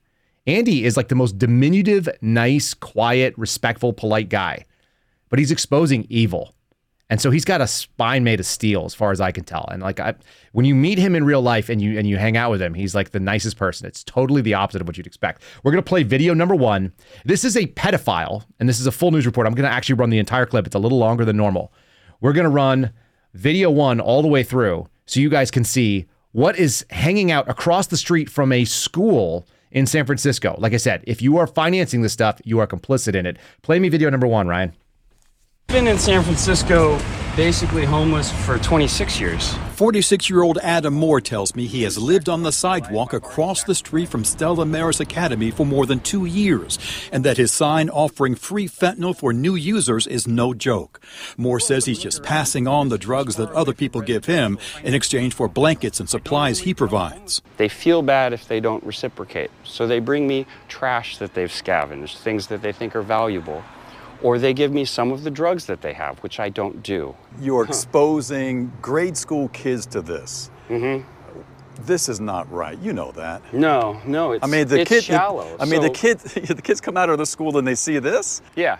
[0.46, 4.66] Andy is like the most diminutive, nice, quiet, respectful, polite guy,
[5.30, 6.53] but he's exposing evil.
[7.10, 9.68] And so he's got a spine made of steel, as far as I can tell.
[9.70, 10.14] And like, I,
[10.52, 12.72] when you meet him in real life and you and you hang out with him,
[12.72, 13.86] he's like the nicest person.
[13.86, 15.42] It's totally the opposite of what you'd expect.
[15.62, 16.92] We're gonna play video number one.
[17.24, 19.46] This is a pedophile, and this is a full news report.
[19.46, 20.66] I'm gonna actually run the entire clip.
[20.66, 21.72] It's a little longer than normal.
[22.20, 22.90] We're gonna run
[23.34, 27.48] video one all the way through so you guys can see what is hanging out
[27.50, 30.54] across the street from a school in San Francisco.
[30.58, 33.36] Like I said, if you are financing this stuff, you are complicit in it.
[33.62, 34.72] Play me video number one, Ryan.
[35.74, 37.00] Been in San Francisco
[37.36, 39.54] basically homeless for 26 years.
[39.74, 43.74] 46 year old Adam Moore tells me he has lived on the sidewalk across the
[43.74, 46.78] street from Stella Maris Academy for more than two years,
[47.10, 51.00] and that his sign offering free fentanyl for new users is no joke.
[51.36, 55.34] Moore says he's just passing on the drugs that other people give him in exchange
[55.34, 57.42] for blankets and supplies he provides.
[57.56, 62.18] They feel bad if they don't reciprocate, so they bring me trash that they've scavenged,
[62.18, 63.64] things that they think are valuable
[64.24, 67.14] or they give me some of the drugs that they have, which I don't do.
[67.40, 70.50] You're exposing grade school kids to this.
[70.70, 71.06] Mm-hmm.
[71.84, 72.78] This is not right.
[72.78, 73.42] You know that.
[73.52, 75.56] No, no, it's, I mean, the it's kid, shallow.
[75.60, 78.40] I mean, the kids, the kids come out of the school and they see this.
[78.56, 78.78] Yeah,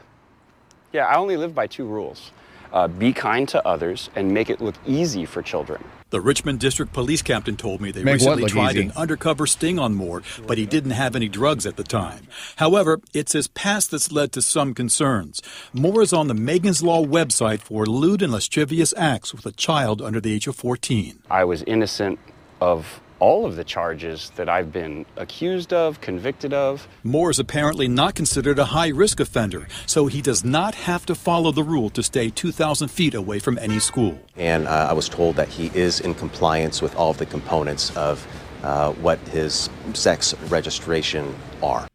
[0.92, 1.06] yeah.
[1.06, 2.30] I only live by two rules:
[2.72, 5.84] uh, be kind to others and make it look easy for children.
[6.14, 8.82] The Richmond District Police Captain told me they Make recently tried easy?
[8.82, 12.28] an undercover sting on Moore, but he didn't have any drugs at the time.
[12.54, 15.42] However, it's his past that's led to some concerns.
[15.72, 20.00] Moore is on the Megan's Law website for lewd and lascivious acts with a child
[20.00, 21.18] under the age of 14.
[21.28, 22.20] I was innocent
[22.60, 26.86] of all of the charges that I've been accused of, convicted of.
[27.04, 31.14] Moore is apparently not considered a high risk offender, so he does not have to
[31.14, 34.20] follow the rule to stay 2,000 feet away from any school.
[34.36, 37.96] And uh, I was told that he is in compliance with all of the components
[37.96, 38.26] of
[38.62, 41.88] uh, what his sex registration are.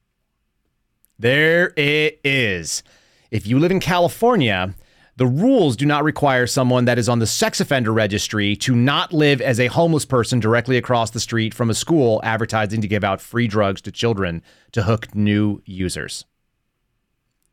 [1.19, 2.81] There it is.
[3.29, 4.73] If you live in California,
[5.19, 9.11] the rules do not require someone that is on the sex offender registry to not
[9.11, 13.03] live as a homeless person directly across the street from a school advertising to give
[13.03, 16.23] out free drugs to children to hook new users.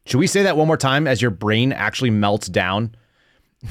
[0.04, 2.94] Should we say that one more time as your brain actually melts down?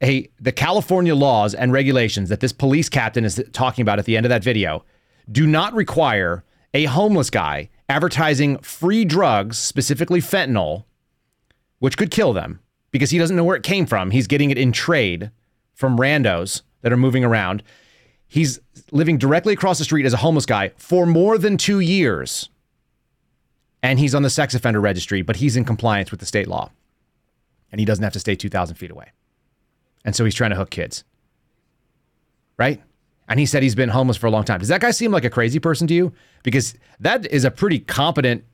[0.00, 4.16] Hey, the California laws and regulations that this police captain is talking about at the
[4.16, 4.84] end of that video
[5.28, 10.84] do not require a homeless guy advertising free drugs, specifically fentanyl,
[11.80, 14.10] which could kill them because he doesn't know where it came from.
[14.10, 15.30] He's getting it in trade
[15.74, 17.62] from randos that are moving around.
[18.26, 22.50] He's living directly across the street as a homeless guy for more than two years.
[23.82, 26.70] And he's on the sex offender registry, but he's in compliance with the state law.
[27.70, 29.12] And he doesn't have to stay 2,000 feet away.
[30.04, 31.04] And so he's trying to hook kids.
[32.56, 32.82] Right?
[33.28, 34.58] And he said he's been homeless for a long time.
[34.58, 36.12] Does that guy seem like a crazy person to you?
[36.42, 38.44] Because that is a pretty competent,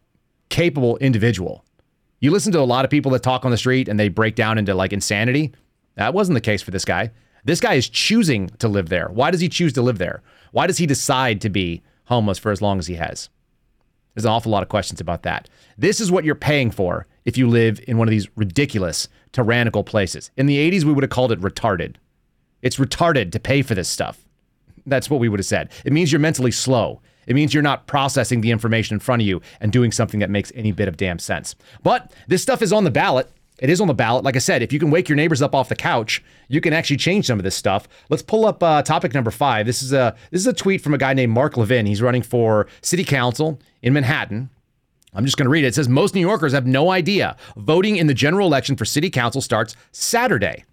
[0.48, 1.63] capable individual.
[2.24, 4.34] You listen to a lot of people that talk on the street and they break
[4.34, 5.52] down into like insanity.
[5.96, 7.10] That wasn't the case for this guy.
[7.44, 9.08] This guy is choosing to live there.
[9.08, 10.22] Why does he choose to live there?
[10.50, 13.28] Why does he decide to be homeless for as long as he has?
[14.14, 15.50] There's an awful lot of questions about that.
[15.76, 19.84] This is what you're paying for if you live in one of these ridiculous, tyrannical
[19.84, 20.30] places.
[20.38, 21.96] In the 80s, we would have called it retarded.
[22.62, 24.24] It's retarded to pay for this stuff.
[24.86, 25.72] That's what we would have said.
[25.84, 27.02] It means you're mentally slow.
[27.26, 30.30] It means you're not processing the information in front of you and doing something that
[30.30, 31.54] makes any bit of damn sense.
[31.82, 33.30] But this stuff is on the ballot.
[33.60, 34.24] It is on the ballot.
[34.24, 36.72] Like I said, if you can wake your neighbors up off the couch, you can
[36.72, 37.86] actually change some of this stuff.
[38.10, 39.64] Let's pull up uh, topic number five.
[39.64, 41.86] This is a this is a tweet from a guy named Mark Levine.
[41.86, 44.50] He's running for city council in Manhattan.
[45.14, 45.68] I'm just going to read it.
[45.68, 49.10] It says most New Yorkers have no idea voting in the general election for city
[49.10, 50.64] council starts Saturday.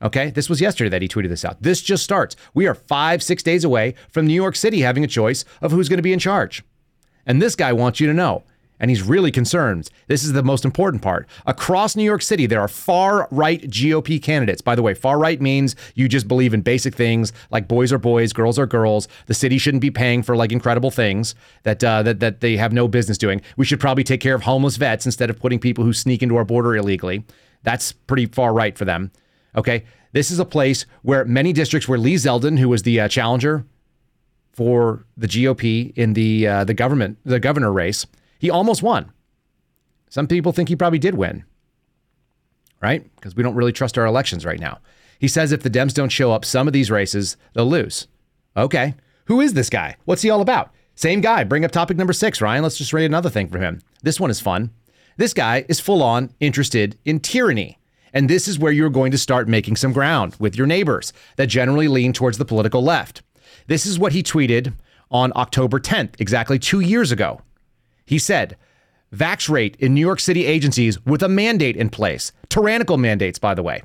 [0.00, 1.60] Okay, this was yesterday that he tweeted this out.
[1.60, 2.36] This just starts.
[2.54, 5.88] We are five, six days away from New York City having a choice of who's
[5.88, 6.62] going to be in charge.
[7.26, 8.44] And this guy wants you to know,
[8.78, 9.90] and he's really concerned.
[10.06, 11.28] This is the most important part.
[11.46, 14.62] Across New York City, there are far right GOP candidates.
[14.62, 17.98] By the way, far right means you just believe in basic things like boys are
[17.98, 19.08] boys, girls are girls.
[19.26, 21.34] The city shouldn't be paying for like incredible things
[21.64, 23.42] that uh, that that they have no business doing.
[23.56, 26.36] We should probably take care of homeless vets instead of putting people who sneak into
[26.36, 27.24] our border illegally.
[27.64, 29.10] That's pretty far right for them.
[29.56, 33.08] Okay, this is a place where many districts where Lee Zeldin, who was the uh,
[33.08, 33.64] challenger
[34.52, 38.06] for the GOP in the uh, the government the governor race,
[38.38, 39.12] he almost won.
[40.10, 41.44] Some people think he probably did win,
[42.80, 43.04] right?
[43.16, 44.78] Because we don't really trust our elections right now.
[45.18, 48.06] He says if the Dems don't show up some of these races, they'll lose.
[48.56, 48.94] Okay,
[49.26, 49.96] who is this guy?
[50.04, 50.72] What's he all about?
[50.94, 51.44] Same guy.
[51.44, 52.62] Bring up topic number six, Ryan.
[52.62, 53.80] Let's just read another thing from him.
[54.02, 54.70] This one is fun.
[55.16, 57.78] This guy is full on interested in tyranny.
[58.18, 61.46] And this is where you're going to start making some ground with your neighbors that
[61.46, 63.22] generally lean towards the political left.
[63.68, 64.74] This is what he tweeted
[65.08, 67.42] on October 10th, exactly two years ago.
[68.04, 68.56] He said,
[69.14, 73.54] Vax rate in New York City agencies with a mandate in place, tyrannical mandates, by
[73.54, 73.84] the way.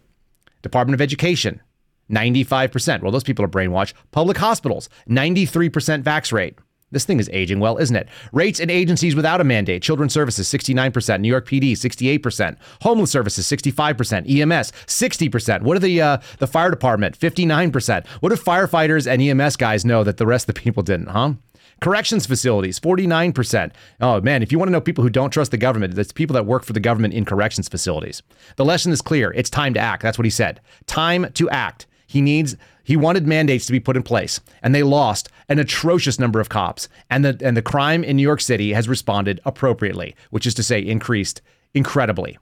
[0.64, 1.62] Department of Education,
[2.10, 3.04] 95%.
[3.04, 3.94] Well, those people are brainwashed.
[4.10, 6.58] Public hospitals, 93% vax rate.
[6.94, 8.08] This thing is aging well, isn't it?
[8.32, 9.82] Rates in agencies without a mandate.
[9.82, 11.20] Children's Services, 69%.
[11.20, 12.58] New York PD, 68%.
[12.82, 14.30] Homeless Services, 65%.
[14.30, 15.62] EMS, 60%.
[15.64, 17.20] What do the uh, the fire department?
[17.20, 18.08] 59%.
[18.08, 21.34] What do firefighters and EMS guys know that the rest of the people didn't, huh?
[21.82, 23.72] Corrections facilities, 49%.
[24.00, 26.34] Oh man, if you want to know people who don't trust the government, that's people
[26.36, 28.24] that work for the government in corrections facilities.
[28.56, 29.34] The lesson is clear.
[29.34, 30.02] It's time to act.
[30.02, 30.62] That's what he said.
[30.86, 31.88] Time to act.
[32.08, 36.20] He needs he wanted mandates to be put in place, and they lost an atrocious
[36.20, 36.90] number of cops.
[37.10, 40.64] And the and the crime in New York City has responded appropriately, which is to
[40.64, 41.42] say increased
[41.74, 42.38] incredibly.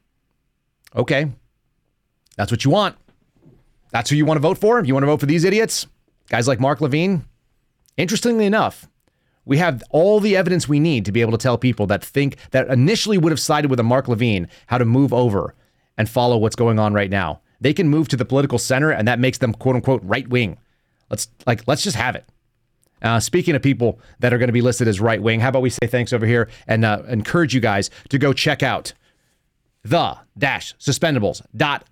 [0.95, 1.31] Okay.
[2.37, 2.95] That's what you want.
[3.91, 4.83] That's who you want to vote for?
[4.83, 5.85] You want to vote for these idiots?
[6.29, 7.25] Guys like Mark Levine?
[7.97, 8.87] Interestingly enough,
[9.43, 12.37] we have all the evidence we need to be able to tell people that think
[12.51, 15.53] that initially would have sided with a Mark Levine how to move over
[15.97, 19.07] and follow what's going on right now they can move to the political center and
[19.07, 20.57] that makes them quote unquote right wing.
[21.09, 22.25] Let's like let's just have it.
[23.01, 25.61] Uh, speaking of people that are going to be listed as right wing, how about
[25.61, 28.93] we say thanks over here and uh, encourage you guys to go check out
[29.83, 30.75] the dash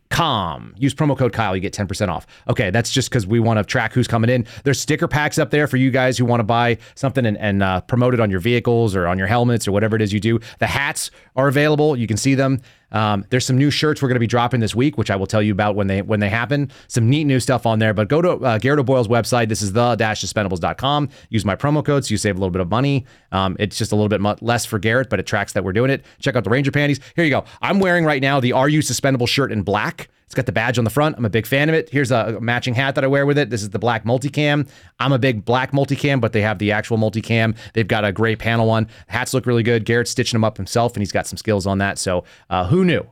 [0.10, 0.76] suspendables.com.
[0.78, 2.26] Use promo code Kyle, you get 10% off.
[2.50, 4.46] Okay, that's just because we want to track who's coming in.
[4.64, 7.64] There's sticker packs up there for you guys who want to buy something and, and
[7.64, 10.20] uh, promote it on your vehicles or on your helmets or whatever it is you
[10.20, 10.40] do.
[10.60, 11.96] The hats are available.
[11.96, 12.62] You can see them.
[12.92, 15.28] Um, there's some new shirts we're going to be dropping this week, which I will
[15.28, 16.72] tell you about when they when they happen.
[16.88, 17.94] Some neat new stuff on there.
[17.94, 19.48] But go to uh, Garrett O'Boyle's website.
[19.48, 21.10] This is the suspendables.com.
[21.30, 23.06] Use my promo code so you save a little bit of money.
[23.32, 25.92] Um, it's just a little bit less for Garrett, but it tracks that we're doing
[25.92, 26.04] it.
[26.20, 27.00] Check out the Ranger panties.
[27.16, 27.44] Here you go.
[27.62, 29.99] I'm wearing right now the You Suspendable shirt in black.
[30.30, 31.18] It's got the badge on the front.
[31.18, 31.90] I'm a big fan of it.
[31.90, 33.50] Here's a matching hat that I wear with it.
[33.50, 34.70] This is the black multicam.
[35.00, 37.58] I'm a big black multicam, but they have the actual multicam.
[37.74, 38.90] They've got a gray panel one.
[39.08, 39.86] Hats look really good.
[39.86, 41.98] Garrett's stitching them up himself, and he's got some skills on that.
[41.98, 43.10] So uh, who knew?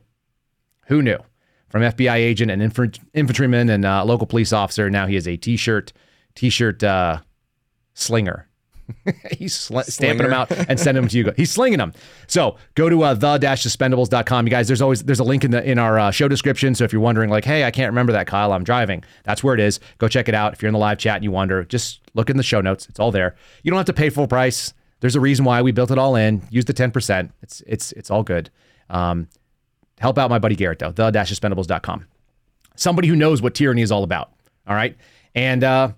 [0.86, 1.18] Who knew?
[1.70, 5.92] From FBI agent and infantryman and uh, local police officer, now he is a t-shirt
[6.36, 7.18] t-shirt uh,
[7.94, 8.47] slinger.
[9.38, 11.32] He's sl- stamping them out and sending them to you.
[11.36, 11.92] He's slinging them.
[12.26, 14.46] So go to uh, the-suspendables.com.
[14.46, 16.74] You guys, there's always there's a link in the in our uh, show description.
[16.74, 19.04] So if you're wondering, like, hey, I can't remember that, Kyle, I'm driving.
[19.24, 19.80] That's where it is.
[19.98, 20.52] Go check it out.
[20.52, 22.86] If you're in the live chat and you wonder, just look in the show notes.
[22.88, 23.36] It's all there.
[23.62, 24.72] You don't have to pay full price.
[25.00, 26.42] There's a reason why we built it all in.
[26.50, 27.30] Use the 10%.
[27.42, 28.50] It's it's it's all good.
[28.90, 29.28] Um,
[30.00, 32.06] Help out my buddy Garrett though, the-suspendables.com.
[32.76, 34.32] Somebody who knows what tyranny is all about.
[34.66, 34.96] All right.
[35.34, 35.90] And uh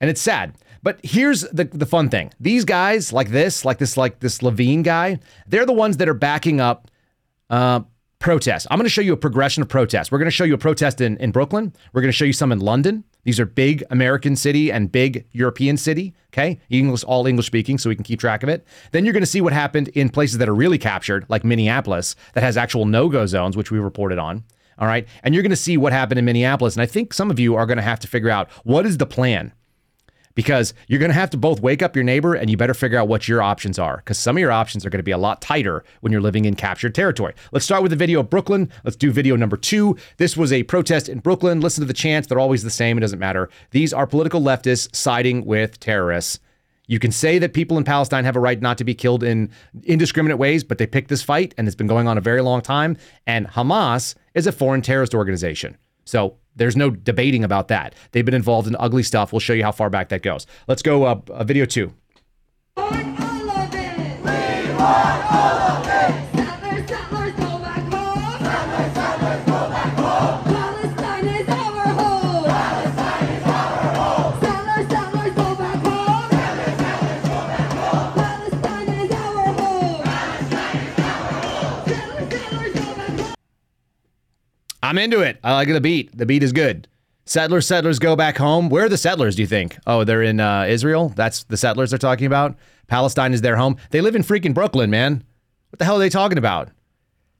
[0.00, 0.54] and it's sad.
[0.82, 2.32] But here's the the fun thing.
[2.40, 6.14] These guys like this, like this, like this Levine guy, they're the ones that are
[6.14, 6.90] backing up
[7.50, 7.80] uh
[8.22, 8.66] protests.
[8.70, 10.10] I'm going to show you a progression of protests.
[10.10, 11.74] We're going to show you a protest in, in Brooklyn.
[11.92, 13.04] We're going to show you some in London.
[13.24, 16.14] These are big American city and big European city.
[16.32, 18.66] Okay, English, all English speaking, so we can keep track of it.
[18.92, 22.16] Then you're going to see what happened in places that are really captured, like Minneapolis,
[22.34, 24.44] that has actual no-go zones, which we reported on.
[24.78, 26.74] All right, and you're going to see what happened in Minneapolis.
[26.74, 28.98] And I think some of you are going to have to figure out what is
[28.98, 29.52] the plan
[30.34, 32.98] because you're going to have to both wake up your neighbor and you better figure
[32.98, 35.18] out what your options are because some of your options are going to be a
[35.18, 37.34] lot tighter when you're living in captured territory.
[37.52, 38.70] Let's start with the video of Brooklyn.
[38.84, 39.96] Let's do video number two.
[40.16, 41.60] This was a protest in Brooklyn.
[41.60, 42.96] Listen to the chants, they're always the same.
[42.96, 43.48] It doesn't matter.
[43.70, 46.38] These are political leftists siding with terrorists.
[46.88, 49.50] You can say that people in Palestine have a right not to be killed in
[49.84, 52.60] indiscriminate ways, but they picked this fight and it's been going on a very long
[52.60, 52.96] time.
[53.26, 55.76] And Hamas is a foreign terrorist organization.
[56.04, 57.94] So there's no debating about that.
[58.12, 59.32] They've been involved in ugly stuff.
[59.32, 60.46] We'll show you how far back that goes.
[60.68, 61.92] Let's go uh, video two.
[84.82, 85.38] I'm into it.
[85.44, 86.16] I like the beat.
[86.16, 86.88] The beat is good.
[87.24, 88.68] Settlers, settlers go back home.
[88.68, 89.78] Where are the settlers, do you think?
[89.86, 91.10] Oh, they're in uh, Israel?
[91.10, 92.56] That's the settlers they're talking about?
[92.88, 93.76] Palestine is their home.
[93.90, 95.22] They live in freaking Brooklyn, man.
[95.70, 96.70] What the hell are they talking about?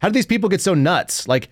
[0.00, 1.26] How do these people get so nuts?
[1.26, 1.48] Like,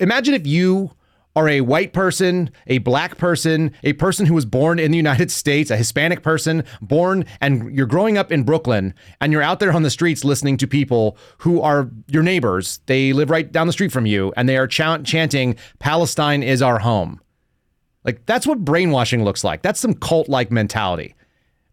[0.00, 0.92] imagine if you
[1.36, 5.30] are a white person, a black person, a person who was born in the United
[5.30, 9.72] States, a Hispanic person, born and you're growing up in Brooklyn and you're out there
[9.72, 12.80] on the streets listening to people who are your neighbors.
[12.86, 16.62] They live right down the street from you and they are ch- chanting, Palestine is
[16.62, 17.20] our home.
[18.02, 19.62] Like, that's what brainwashing looks like.
[19.62, 21.14] That's some cult like mentality.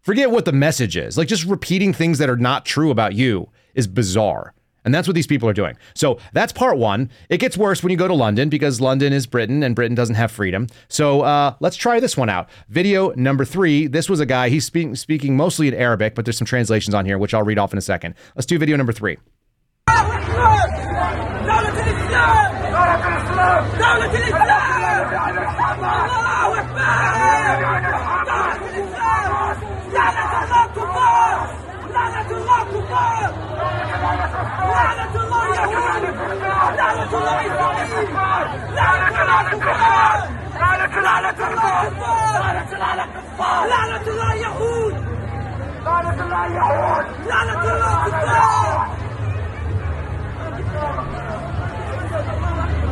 [0.02, 1.16] Forget what the message is.
[1.16, 4.52] Like, just repeating things that are not true about you is bizarre.
[4.84, 5.76] And that's what these people are doing.
[5.94, 7.10] So that's part one.
[7.28, 10.14] It gets worse when you go to London because London is Britain and Britain doesn't
[10.16, 10.66] have freedom.
[10.88, 12.48] So uh, let's try this one out.
[12.68, 13.86] Video number three.
[13.86, 17.06] This was a guy, he's speak, speaking mostly in Arabic, but there's some translations on
[17.06, 18.14] here, which I'll read off in a second.
[18.36, 19.16] Let's do video number three.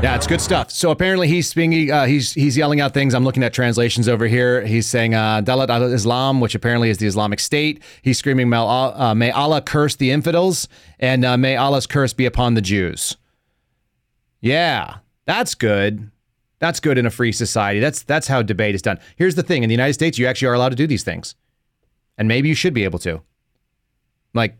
[0.02, 0.72] Yeah, it's good stuff.
[0.72, 3.14] So apparently he's speaking, uh, he's he's yelling out things.
[3.14, 4.66] I'm looking at translations over here.
[4.66, 7.80] He's saying uh, Dalat al Islam, which apparently is the Islamic State.
[8.02, 10.66] He's screaming, "May Allah, uh, may Allah curse the infidels
[10.98, 13.16] and uh, may Allah's curse be upon the Jews."
[14.40, 16.10] Yeah, that's good.
[16.58, 17.78] That's good in a free society.
[17.78, 18.98] That's that's how debate is done.
[19.14, 21.36] Here's the thing: in the United States, you actually are allowed to do these things,
[22.18, 23.22] and maybe you should be able to.
[24.34, 24.56] Like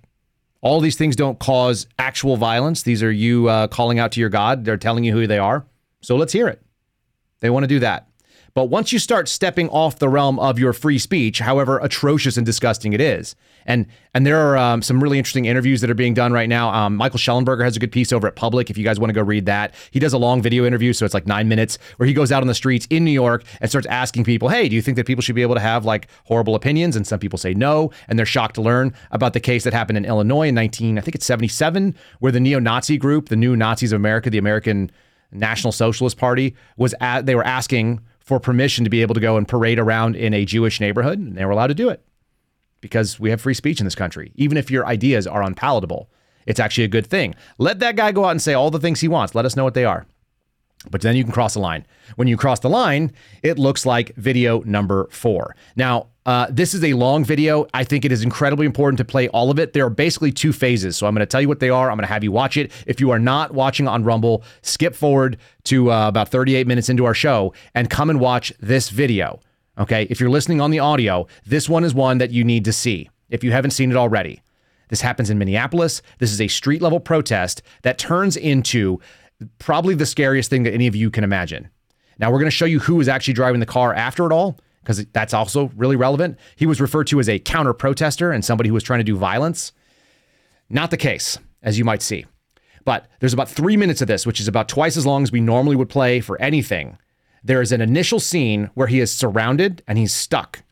[0.63, 2.85] all these things don't cause actual violence.
[2.85, 4.65] These are you uh, calling out to your God.
[4.65, 5.67] They're telling you who they are.
[6.01, 6.63] So let's hear it.
[7.41, 8.09] They want to do that.
[8.55, 12.45] But once you start stepping off the realm of your free speech, however atrocious and
[12.45, 13.35] disgusting it is,
[13.65, 16.69] and and there are um, some really interesting interviews that are being done right now.
[16.71, 18.69] Um, Michael Shellenberger has a good piece over at Public.
[18.69, 21.07] If you guys want to go read that, he does a long video interview, so
[21.07, 23.71] it's like nine minutes, where he goes out on the streets in New York and
[23.71, 26.09] starts asking people, "Hey, do you think that people should be able to have like
[26.25, 29.65] horrible opinions?" And some people say no, and they're shocked to learn about the case
[29.65, 33.37] that happened in Illinois in 19, I think it's 77, where the neo-Nazi group, the
[33.37, 34.91] New Nazis of America, the American
[35.31, 39.37] National Socialist Party, was at they were asking for permission to be able to go
[39.37, 42.03] and parade around in a Jewish neighborhood, and they were allowed to do it
[42.81, 44.33] because we have free speech in this country.
[44.35, 46.11] Even if your ideas are unpalatable,
[46.47, 47.35] it's actually a good thing.
[47.59, 49.35] Let that guy go out and say all the things he wants.
[49.35, 50.07] Let us know what they are.
[50.91, 51.87] But then you can cross the line.
[52.16, 53.12] When you cross the line,
[53.43, 55.55] it looks like video number four.
[55.76, 57.66] Now, uh, this is a long video.
[57.74, 59.72] I think it is incredibly important to play all of it.
[59.72, 60.97] There are basically two phases.
[60.97, 61.91] So I'm going to tell you what they are.
[61.91, 62.70] I'm going to have you watch it.
[62.87, 67.05] If you are not watching on Rumble, skip forward to uh, about 38 minutes into
[67.05, 69.41] our show and come and watch this video.
[69.78, 70.07] Okay.
[70.11, 73.09] If you're listening on the audio, this one is one that you need to see
[73.30, 74.43] if you haven't seen it already.
[74.93, 76.03] This happens in Minneapolis.
[76.18, 79.01] This is a street level protest that turns into
[79.59, 81.68] probably the scariest thing that any of you can imagine.
[82.18, 84.59] Now, we're going to show you who was actually driving the car after it all,
[84.82, 86.38] because that's also really relevant.
[86.57, 89.16] He was referred to as a counter protester and somebody who was trying to do
[89.16, 89.72] violence.
[90.68, 92.26] Not the case, as you might see.
[92.84, 95.40] But there's about three minutes of this, which is about twice as long as we
[95.40, 96.99] normally would play for anything.
[97.45, 100.62] There is an initial scene where he is surrounded and he's stuck.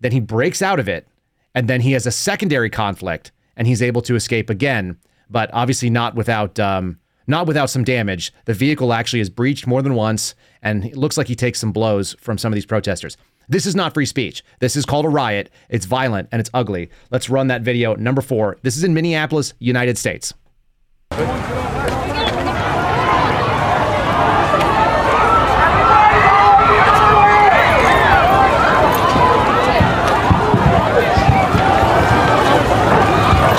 [0.00, 1.06] Then he breaks out of it,
[1.54, 4.96] and then he has a secondary conflict and he's able to escape again,
[5.30, 8.32] but obviously not without um, not without some damage.
[8.44, 11.72] The vehicle actually is breached more than once, and it looks like he takes some
[11.72, 13.16] blows from some of these protesters.
[13.48, 14.44] This is not free speech.
[14.60, 15.50] This is called a riot.
[15.68, 16.90] It's violent and it's ugly.
[17.10, 17.94] Let's run that video.
[17.94, 18.56] Number four.
[18.62, 20.32] This is in Minneapolis, United States.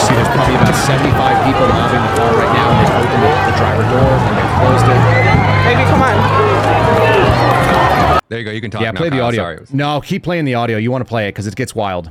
[0.03, 2.67] See, there's probably about 75 people mobbing the car right now.
[2.75, 4.99] They've opened the, the driver door and they've closed it.
[5.63, 6.15] Baby, come on.
[8.27, 8.51] There you go.
[8.51, 8.81] You can talk.
[8.81, 9.27] Yeah, now, play the Kyle.
[9.27, 9.41] audio.
[9.41, 9.59] Sorry.
[9.71, 10.77] No, keep playing the audio.
[10.77, 12.09] You want to play it because it gets wild.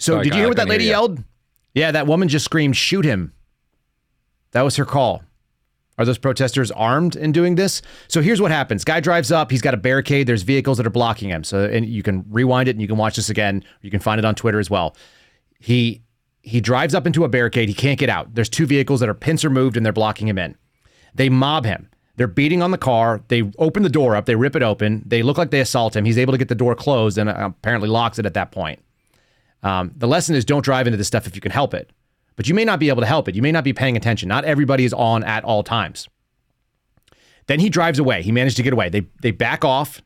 [0.00, 1.22] So did you hear what that lady yelled?
[1.74, 3.32] Yeah, that woman just screamed, "Shoot him!"
[4.52, 5.22] That was her call.
[5.98, 7.82] Are those protesters armed in doing this?
[8.08, 10.26] So here's what happens: guy drives up, he's got a barricade.
[10.26, 11.44] There's vehicles that are blocking him.
[11.44, 13.62] So and you can rewind it and you can watch this again.
[13.82, 14.96] You can find it on Twitter as well.
[15.58, 16.02] He
[16.42, 17.68] he drives up into a barricade.
[17.68, 18.34] He can't get out.
[18.34, 20.56] There's two vehicles that are pincer moved and they're blocking him in.
[21.14, 21.90] They mob him.
[22.16, 23.22] They're beating on the car.
[23.28, 24.26] They open the door up.
[24.26, 25.02] They rip it open.
[25.06, 26.04] They look like they assault him.
[26.04, 28.80] He's able to get the door closed and uh, apparently locks it at that point.
[29.62, 31.90] Um, the lesson is don't drive into this stuff if you can help it.
[32.36, 33.34] But you may not be able to help it.
[33.34, 34.28] You may not be paying attention.
[34.28, 36.08] Not everybody is on at all times.
[37.46, 38.22] Then he drives away.
[38.22, 38.88] He managed to get away.
[38.88, 40.00] They they back off.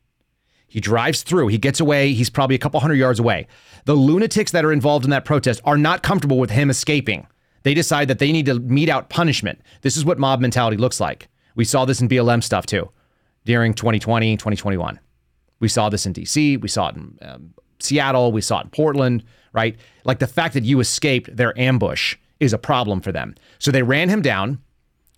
[0.66, 1.48] He drives through.
[1.48, 2.12] He gets away.
[2.12, 3.46] He's probably a couple hundred yards away.
[3.84, 7.28] The lunatics that are involved in that protest are not comfortable with him escaping.
[7.62, 9.60] They decide that they need to mete out punishment.
[9.82, 11.28] This is what mob mentality looks like.
[11.54, 12.90] We saw this in BLM stuff too
[13.44, 14.98] during 2020, 2021.
[15.60, 16.60] We saw this in DC.
[16.60, 18.32] We saw it in um, Seattle.
[18.32, 19.22] We saw it in Portland,
[19.54, 19.76] right?
[20.04, 23.34] Like the fact that you escaped their ambush is a problem for them.
[23.58, 24.58] So they ran him down.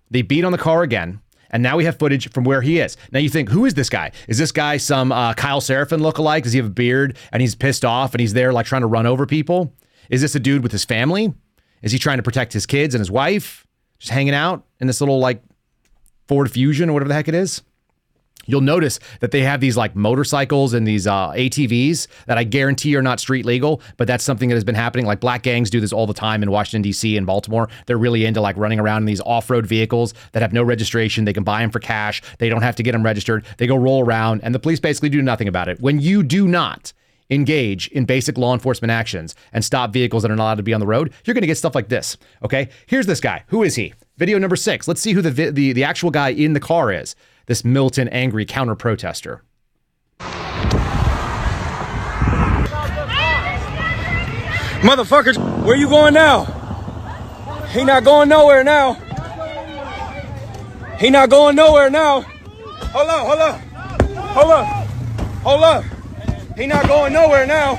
[0.09, 1.19] They beat on the car again.
[1.49, 2.97] And now we have footage from where he is.
[3.11, 4.11] Now you think, who is this guy?
[4.27, 6.43] Is this guy some uh, Kyle Seraphin lookalike?
[6.43, 8.87] Does he have a beard and he's pissed off and he's there like trying to
[8.87, 9.73] run over people?
[10.09, 11.33] Is this a dude with his family?
[11.81, 13.65] Is he trying to protect his kids and his wife?
[13.99, 15.41] Just hanging out in this little like
[16.27, 17.61] Ford Fusion or whatever the heck it is?
[18.47, 22.95] You'll notice that they have these like motorcycles and these uh, ATVs that I guarantee
[22.95, 25.05] are not street legal, but that's something that has been happening.
[25.05, 27.15] Like black gangs do this all the time in Washington, D.C.
[27.15, 27.69] and Baltimore.
[27.85, 31.25] They're really into like running around in these off road vehicles that have no registration.
[31.25, 32.21] They can buy them for cash.
[32.39, 33.45] They don't have to get them registered.
[33.57, 35.79] They go roll around, and the police basically do nothing about it.
[35.79, 36.93] When you do not,
[37.29, 40.73] engage in basic law enforcement actions and stop vehicles that are not allowed to be
[40.73, 42.17] on the road, you're going to get stuff like this.
[42.43, 43.43] Okay, here's this guy.
[43.47, 43.93] Who is he?
[44.17, 44.87] Video number six.
[44.87, 47.15] Let's see who the the the actual guy in the car is.
[47.47, 49.41] This militant, angry counter protester.
[54.81, 56.43] Motherfuckers, where you going now?
[57.71, 58.95] He not going nowhere now.
[60.99, 62.21] He not going nowhere now.
[62.21, 63.61] Hold up, hold up.
[64.33, 64.87] Hold up.
[65.43, 65.83] Hold up.
[66.57, 67.75] He not going nowhere now.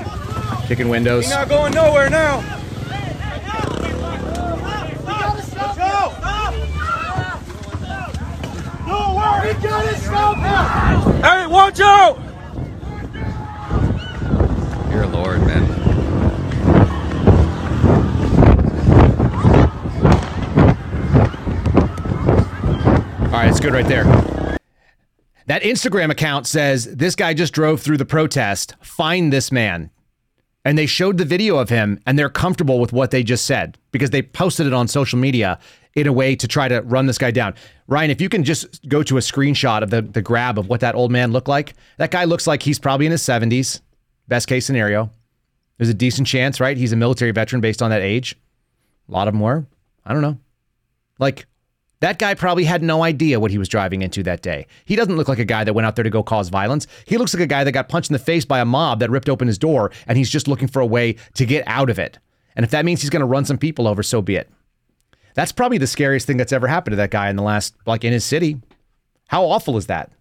[0.65, 1.25] Kicking windows.
[1.25, 2.41] He not going nowhere now.
[5.77, 6.18] Don't
[8.89, 10.37] worry, he got his stop
[11.23, 12.17] Hey, watch out!
[14.89, 15.63] Dear Lord, man.
[23.21, 24.05] All right, it's good right there.
[25.49, 28.75] That Instagram account says this guy just drove through the protest.
[28.81, 29.89] Find this man.
[30.63, 33.77] And they showed the video of him and they're comfortable with what they just said
[33.91, 35.57] because they posted it on social media
[35.95, 37.53] in a way to try to run this guy down.
[37.87, 40.81] Ryan, if you can just go to a screenshot of the, the grab of what
[40.81, 43.81] that old man looked like, that guy looks like he's probably in his 70s,
[44.27, 45.09] best case scenario.
[45.77, 46.77] There's a decent chance, right?
[46.77, 48.35] He's a military veteran based on that age.
[49.07, 49.65] A lot of them were.
[50.05, 50.37] I don't know.
[51.17, 51.47] Like,
[52.01, 54.67] that guy probably had no idea what he was driving into that day.
[54.85, 56.87] He doesn't look like a guy that went out there to go cause violence.
[57.05, 59.09] He looks like a guy that got punched in the face by a mob that
[59.09, 61.99] ripped open his door and he's just looking for a way to get out of
[61.99, 62.17] it.
[62.55, 64.49] And if that means he's going to run some people over, so be it.
[65.33, 68.03] That's probably the scariest thing that's ever happened to that guy in the last, like
[68.03, 68.61] in his city.
[69.27, 70.11] How awful is that?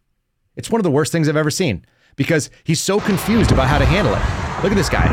[0.56, 1.84] It's one of the worst things I've ever seen
[2.16, 4.62] because he's so confused about how to handle it.
[4.62, 5.06] Look at this guy.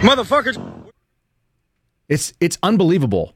[0.00, 0.58] Motherfuckers.
[2.08, 3.34] It's it's unbelievable.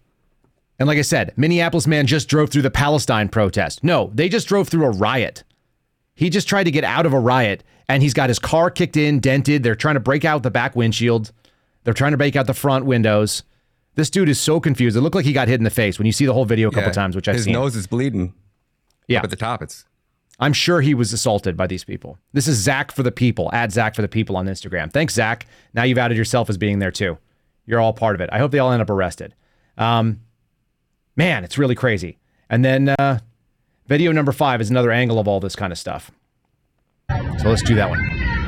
[0.78, 3.84] And like I said, Minneapolis man just drove through the Palestine protest.
[3.84, 5.44] No, they just drove through a riot.
[6.14, 8.96] He just tried to get out of a riot and he's got his car kicked
[8.96, 9.62] in, dented.
[9.62, 11.32] They're trying to break out the back windshield.
[11.84, 13.42] They're trying to break out the front windows.
[13.94, 14.96] This dude is so confused.
[14.96, 16.68] It looked like he got hit in the face when you see the whole video
[16.68, 17.52] a couple Yeah, times, which I've his seen.
[17.52, 18.34] nose is bleeding.
[19.06, 19.18] Yeah.
[19.18, 19.84] Up at the top, it's
[20.40, 22.18] I'm sure he was assaulted by these people.
[22.32, 23.50] This is Zach for the people.
[23.52, 24.92] Add Zach for the people on Instagram.
[24.92, 25.46] Thanks, Zach.
[25.74, 27.18] Now you've added yourself as being there too.
[27.66, 28.30] You're all part of it.
[28.32, 29.34] I hope they all end up arrested.
[29.78, 30.20] Um,
[31.16, 32.18] man, it's really crazy.
[32.50, 33.20] And then uh,
[33.86, 36.10] video number five is another angle of all this kind of stuff.
[37.10, 38.43] So let's do that one.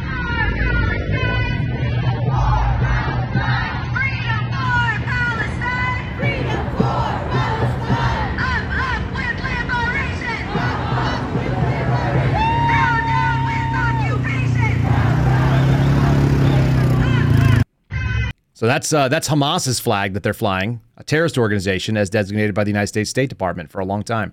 [18.56, 22.64] So that's uh, that's Hamas's flag that they're flying, a terrorist organization as designated by
[22.64, 24.32] the United States State Department for a long time.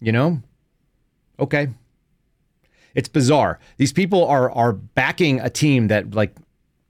[0.00, 0.40] You know?
[1.40, 1.70] Okay.
[2.94, 3.58] It's bizarre.
[3.78, 6.36] These people are are backing a team that like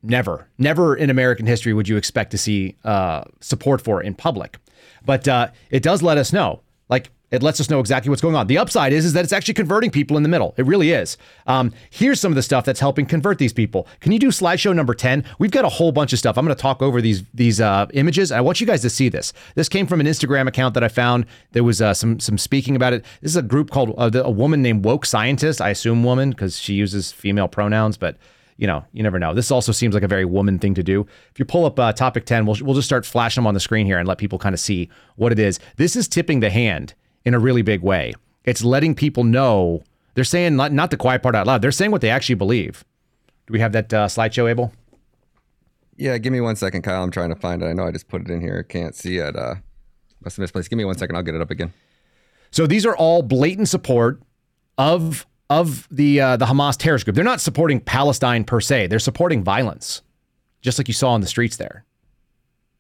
[0.03, 4.59] never, never in American history would you expect to see uh, support for in public.
[5.07, 6.61] But uh, it does let us know,
[6.91, 8.49] like It lets us know exactly what's going on.
[8.49, 10.55] The upside is, is that it's actually converting people in the middle.
[10.57, 11.17] It really is.
[11.47, 13.87] Um, here's some of the stuff that's helping convert these people.
[14.01, 15.25] Can you do slideshow number 10?
[15.39, 16.37] We've got a whole bunch of stuff.
[16.37, 18.33] I'm going to talk over these these uh, images.
[18.33, 19.33] I want you guys to see this.
[19.55, 21.27] This came from an Instagram account that I found.
[21.53, 23.05] There was uh, some some speaking about it.
[23.21, 25.61] This is a group called uh, a woman named Woke Scientist.
[25.61, 28.17] I assume woman because she uses female pronouns, but
[28.57, 29.33] you know, you never know.
[29.33, 31.07] This also seems like a very woman thing to do.
[31.31, 33.61] If you pull up uh, topic 10, we'll, we'll just start flashing them on the
[33.61, 35.59] screen here and let people kind of see what it is.
[35.77, 36.93] This is tipping the hand
[37.25, 38.13] in a really big way.
[38.45, 39.83] It's letting people know
[40.15, 41.63] they're saying not, not the quiet part out loud.
[41.63, 42.85] They're saying what they actually believe.
[43.47, 44.73] Do we have that uh, slideshow, Abel?
[45.97, 47.03] Yeah, give me one second, Kyle.
[47.03, 47.67] I'm trying to find it.
[47.67, 48.65] I know I just put it in here.
[48.67, 49.37] I can't see it.
[49.37, 49.57] Uh,
[50.25, 50.71] must have misplaced.
[50.71, 51.17] Give me one second.
[51.17, 51.73] I'll get it up again.
[52.51, 54.23] So these are all blatant support
[54.79, 57.15] of of the uh, the Hamas terrorist group.
[57.15, 58.87] They're not supporting Palestine per se.
[58.87, 60.03] They're supporting violence,
[60.63, 61.85] just like you saw on the streets there.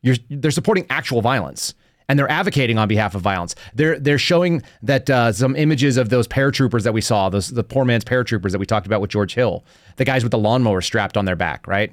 [0.02, 1.74] You're, they're supporting actual violence
[2.10, 3.54] and they're advocating on behalf of violence.
[3.72, 7.62] They're they're showing that uh, some images of those paratroopers that we saw, those the
[7.62, 10.80] poor man's paratroopers that we talked about with George Hill, the guys with the lawnmower
[10.80, 11.92] strapped on their back, right?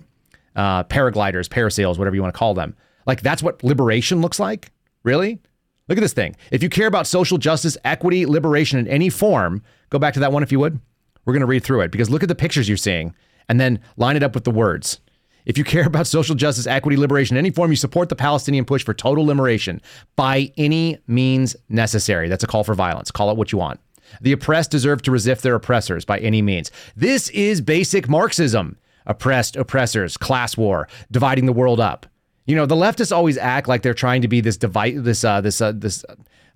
[0.56, 2.76] Uh, paragliders, parasails, whatever you want to call them.
[3.06, 4.72] Like that's what liberation looks like.
[5.04, 5.40] Really?
[5.88, 6.36] Look at this thing.
[6.52, 9.62] If you care about social justice, equity, liberation in any form,
[9.92, 10.80] go back to that one if you would.
[11.26, 13.14] We're going to read through it because look at the pictures you're seeing
[13.48, 15.00] and then line it up with the words.
[15.48, 18.66] If you care about social justice, equity, liberation, in any form, you support the Palestinian
[18.66, 19.82] push for total liberation
[20.18, 22.28] by any means necessary.
[22.28, 23.12] That's a call for violence.
[23.12, 23.80] Call it what you want.
[24.20, 26.70] The oppressed deserve to resist their oppressors by any means.
[26.98, 28.78] This is basic Marxism.
[29.06, 32.06] Oppressed, oppressors, class war, dividing the world up.
[32.46, 35.40] You know, the leftists always act like they're trying to be this divide, this uh,
[35.40, 36.04] this uh, this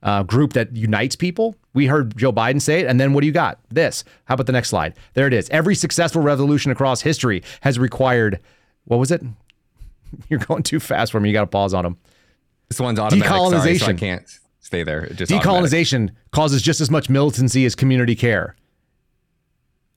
[0.04, 1.56] uh, group that unites people.
[1.74, 3.60] We heard Joe Biden say it, and then what do you got?
[3.70, 4.04] This.
[4.26, 4.96] How about the next slide?
[5.14, 5.50] There it is.
[5.50, 8.42] Every successful revolution across history has required
[8.86, 9.22] what was it?
[10.30, 11.30] You're going too fast for me.
[11.30, 11.98] You got to pause on them.
[12.70, 13.30] This one's automatic.
[13.32, 13.62] Decolonization.
[13.62, 15.08] Sorry, so I can't stay there.
[15.08, 16.32] just Decolonization automatic.
[16.32, 18.56] causes just as much militancy as community care.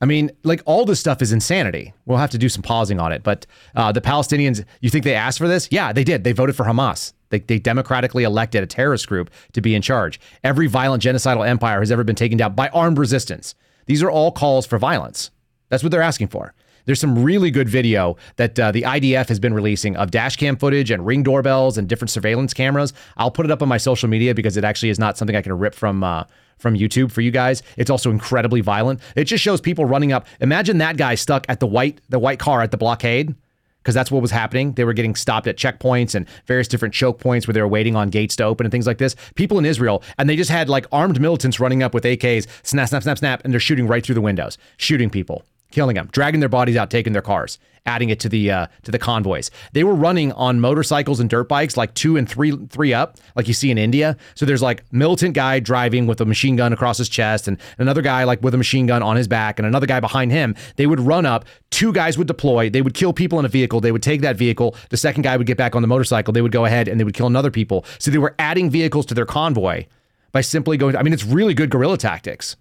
[0.01, 1.93] I mean, like all this stuff is insanity.
[2.05, 3.23] We'll have to do some pausing on it.
[3.23, 5.69] But uh, the Palestinians, you think they asked for this?
[5.71, 6.23] Yeah, they did.
[6.23, 7.13] They voted for Hamas.
[7.29, 10.19] They, they democratically elected a terrorist group to be in charge.
[10.43, 13.55] Every violent genocidal empire has ever been taken down by armed resistance.
[13.85, 15.31] These are all calls for violence.
[15.69, 16.53] That's what they're asking for.
[16.85, 20.55] There's some really good video that uh, the IDF has been releasing of dash cam
[20.55, 22.93] footage and ring doorbells and different surveillance cameras.
[23.17, 25.41] I'll put it up on my social media because it actually is not something I
[25.41, 26.25] can rip from uh,
[26.57, 27.63] from YouTube for you guys.
[27.75, 29.01] It's also incredibly violent.
[29.15, 30.27] It just shows people running up.
[30.39, 33.35] Imagine that guy stuck at the white the white car at the blockade
[33.81, 34.73] because that's what was happening.
[34.73, 37.95] They were getting stopped at checkpoints and various different choke points where they were waiting
[37.95, 39.15] on gates to open and things like this.
[39.35, 42.89] People in Israel, and they just had like armed militants running up with AKs, snap,
[42.89, 45.43] snap, snap, snap, and they're shooting right through the windows, shooting people
[45.75, 48.91] killing them, dragging their bodies out, taking their cars, adding it to the uh, to
[48.91, 49.51] the convoys.
[49.73, 53.49] They were running on motorcycles and dirt bikes, like two and three three up, like
[53.49, 54.15] you see in India.
[54.35, 58.01] So there's like militant guy driving with a machine gun across his chest, and another
[58.01, 60.55] guy like with a machine gun on his back, and another guy behind him.
[60.77, 61.43] They would run up.
[61.71, 62.69] Two guys would deploy.
[62.69, 63.81] They would kill people in a vehicle.
[63.81, 64.77] They would take that vehicle.
[64.91, 66.31] The second guy would get back on the motorcycle.
[66.31, 67.83] They would go ahead and they would kill another people.
[67.99, 69.87] So they were adding vehicles to their convoy
[70.31, 70.95] by simply going.
[70.95, 72.55] I mean, it's really good guerrilla tactics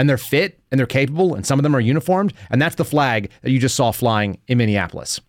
[0.00, 2.32] and they're fit and they're capable, and some of them are uniformed.
[2.48, 5.20] And that's the flag that you just saw flying in Minneapolis.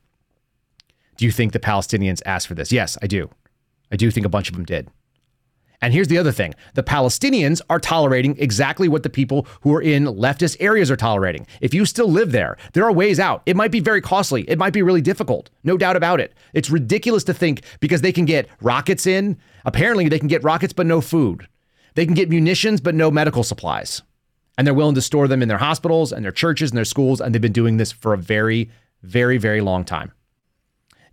[1.17, 2.71] Do you think the Palestinians asked for this?
[2.71, 3.29] Yes, I do.
[3.91, 4.87] I do think a bunch of them did.
[5.81, 9.81] And here's the other thing the Palestinians are tolerating exactly what the people who are
[9.81, 11.47] in leftist areas are tolerating.
[11.59, 13.43] If you still live there, there are ways out.
[13.45, 16.33] It might be very costly, it might be really difficult, no doubt about it.
[16.53, 19.37] It's ridiculous to think because they can get rockets in.
[19.65, 21.45] Apparently, they can get rockets, but no food.
[21.95, 24.01] They can get munitions, but no medical supplies
[24.57, 27.21] and they're willing to store them in their hospitals and their churches and their schools.
[27.21, 28.69] And they've been doing this for a very,
[29.03, 30.11] very, very long time.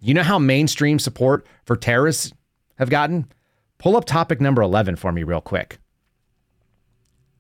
[0.00, 2.32] You know how mainstream support for terrorists
[2.76, 3.26] have gotten?
[3.78, 5.78] Pull up topic number 11 for me, real quick.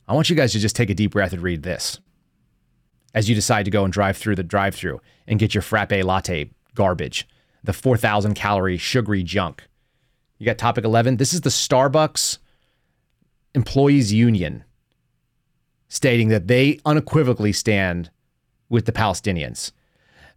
[0.06, 2.00] I want you guys to just take a deep breath and read this
[3.14, 5.92] as you decide to go and drive through the drive through and get your frappe
[5.92, 7.28] latte garbage,
[7.64, 9.66] the 4,000 calorie sugary junk.
[10.38, 11.16] You got topic 11.
[11.16, 12.38] This is the Starbucks
[13.54, 14.64] Employees Union
[15.88, 18.10] stating that they unequivocally stand
[18.68, 19.72] with the Palestinians.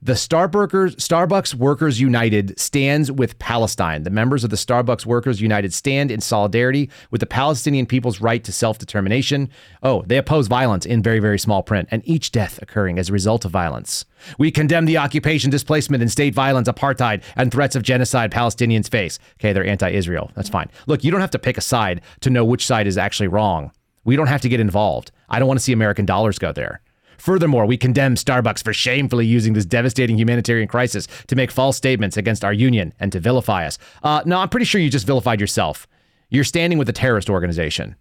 [0.04, 4.02] The Starbucks, Starbucks Workers United stands with Palestine.
[4.02, 8.44] The members of the Starbucks Workers United stand in solidarity with the Palestinian people's right
[8.44, 9.48] to self determination.
[9.84, 13.14] Oh, they oppose violence in very, very small print, and each death occurring as a
[13.14, 14.06] result of violence.
[14.40, 19.20] We condemn the occupation, displacement, and state violence, apartheid, and threats of genocide Palestinians face.
[19.40, 20.32] Okay, they're anti Israel.
[20.34, 20.72] That's fine.
[20.88, 23.72] Look, you don't have to pick a side to know which side is actually wrong.
[24.04, 25.12] We don't have to get involved.
[25.32, 26.82] I don't want to see American dollars go there.
[27.18, 32.18] Furthermore, we condemn Starbucks for shamefully using this devastating humanitarian crisis to make false statements
[32.18, 33.78] against our union and to vilify us.
[34.04, 35.88] Uh, no, I'm pretty sure you just vilified yourself.
[36.30, 37.96] You're standing with a terrorist organization.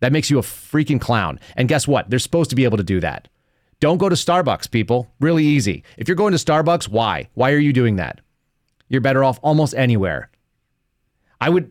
[0.00, 1.38] That makes you a freaking clown.
[1.54, 2.10] And guess what?
[2.10, 3.28] They're supposed to be able to do that.
[3.78, 5.10] Don't go to Starbucks, people.
[5.20, 5.84] Really easy.
[5.98, 7.28] If you're going to Starbucks, why?
[7.34, 8.20] Why are you doing that?
[8.88, 10.30] You're better off almost anywhere.
[11.40, 11.70] I would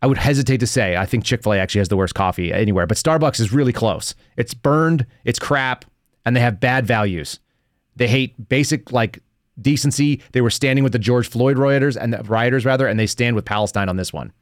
[0.00, 2.96] I would hesitate to say I think Chick-fil-A actually has the worst coffee anywhere, but
[2.96, 4.14] Starbucks is really close.
[4.36, 5.84] It's burned, it's crap,
[6.24, 7.40] and they have bad values.
[7.96, 9.18] They hate basic like
[9.60, 10.22] decency.
[10.32, 13.34] They were standing with the George Floyd rioters and the rioters rather, and they stand
[13.34, 14.32] with Palestine on this one.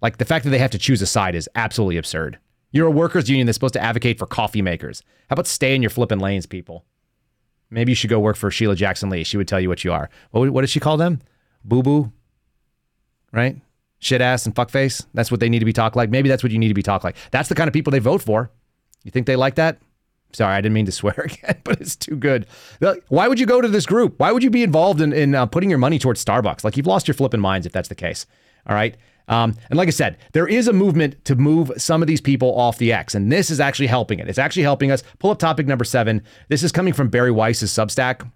[0.00, 2.38] Like the fact that they have to choose a side is absolutely absurd.
[2.70, 5.02] You're a workers' union that's supposed to advocate for coffee makers.
[5.28, 6.84] How about stay in your flipping lanes, people?
[7.70, 9.24] Maybe you should go work for Sheila Jackson Lee.
[9.24, 10.10] She would tell you what you are.
[10.30, 11.20] What, what she call them?
[11.64, 12.12] Boo boo?
[13.32, 13.56] Right?
[14.02, 15.06] Shit ass and fuckface?
[15.14, 16.10] That's what they need to be talked like.
[16.10, 17.14] Maybe that's what you need to be talked like.
[17.30, 18.50] That's the kind of people they vote for.
[19.04, 19.78] You think they like that?
[20.32, 22.46] Sorry, I didn't mean to swear again, but it's too good.
[23.08, 24.18] Why would you go to this group?
[24.18, 26.64] Why would you be involved in, in uh, putting your money towards Starbucks?
[26.64, 28.26] Like you've lost your flipping minds if that's the case.
[28.66, 28.96] All right.
[29.28, 32.58] Um, and like I said, there is a movement to move some of these people
[32.58, 34.28] off the X, and this is actually helping it.
[34.28, 35.04] It's actually helping us.
[35.20, 36.24] Pull up topic number seven.
[36.48, 38.28] This is coming from Bari Weiss's Substack.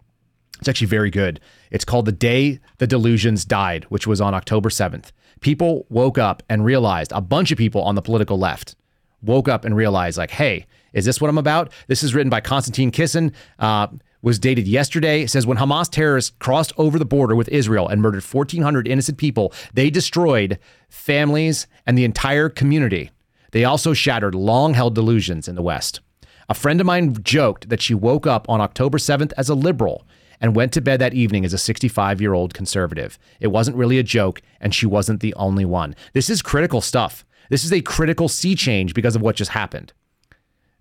[0.61, 1.41] It's actually very good.
[1.73, 5.11] It's called The Day the Delusions Died, which was on October 7th.
[5.41, 8.75] People woke up and realized, a bunch of people on the political left
[9.23, 11.73] woke up and realized, like, hey, is this what I'm about?
[11.89, 13.33] This is written by Konstantin Kisin.
[13.59, 13.89] Uh,
[14.23, 15.23] was dated yesterday.
[15.23, 19.19] It says when Hamas terrorists crossed over the border with Israel and murdered 1,400 innocent
[19.19, 20.59] people, they destroyed
[20.89, 23.13] families and the entire community.
[23.53, 26.01] They also shattered long held delusions in the West.
[26.49, 30.07] A friend of mine joked that she woke up on October 7th as a liberal
[30.41, 33.19] and went to bed that evening as a 65 year old conservative.
[33.41, 35.95] It wasn't really a joke, and she wasn't the only one.
[36.13, 37.25] This is critical stuff.
[37.51, 39.93] This is a critical sea change because of what just happened.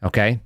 [0.03, 0.41] Okay?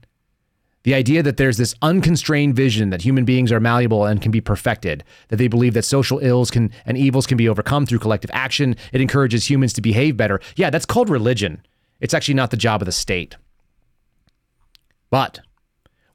[0.84, 4.40] The idea that there's this unconstrained vision that human beings are malleable and can be
[4.40, 8.32] perfected, that they believe that social ills can and evils can be overcome through collective
[8.34, 10.40] action, it encourages humans to behave better.
[10.56, 11.62] Yeah, that's called religion.
[12.00, 13.36] It's actually not the job of the state.
[15.10, 15.42] But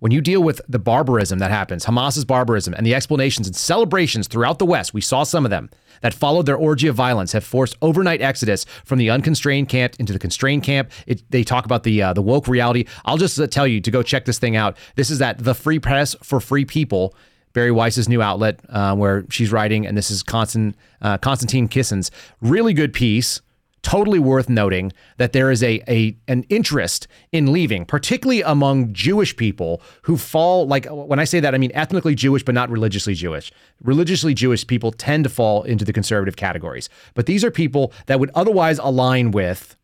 [0.01, 4.29] when you deal with the barbarism that happens, Hamas's barbarism, and the explanations and celebrations
[4.29, 5.71] throughout the West, we saw some of them
[6.01, 10.13] that followed their orgy of violence, have forced overnight exodus from the unconstrained camp into
[10.13, 10.91] the constrained camp.
[11.07, 12.87] It, they talk about the uh, the woke reality.
[13.05, 14.77] I'll just uh, tell you to go check this thing out.
[14.97, 17.15] This is at the Free Press for Free People.
[17.55, 22.11] Bari Weiss's new outlet, uh, where she's writing, and this is Constant, uh, Konstantin Kisin's
[22.41, 23.41] really good piece
[23.85, 29.37] totally worth noting that there is a, a an interest in leaving, particularly among Jewish
[29.37, 33.15] people who fall like when I say that I mean ethnically Jewish but not religiously
[33.15, 33.53] Jewish.
[33.83, 36.89] Religiously Jewish people tend to fall into the conservative categories.
[37.13, 39.77] But these are people that would otherwise align with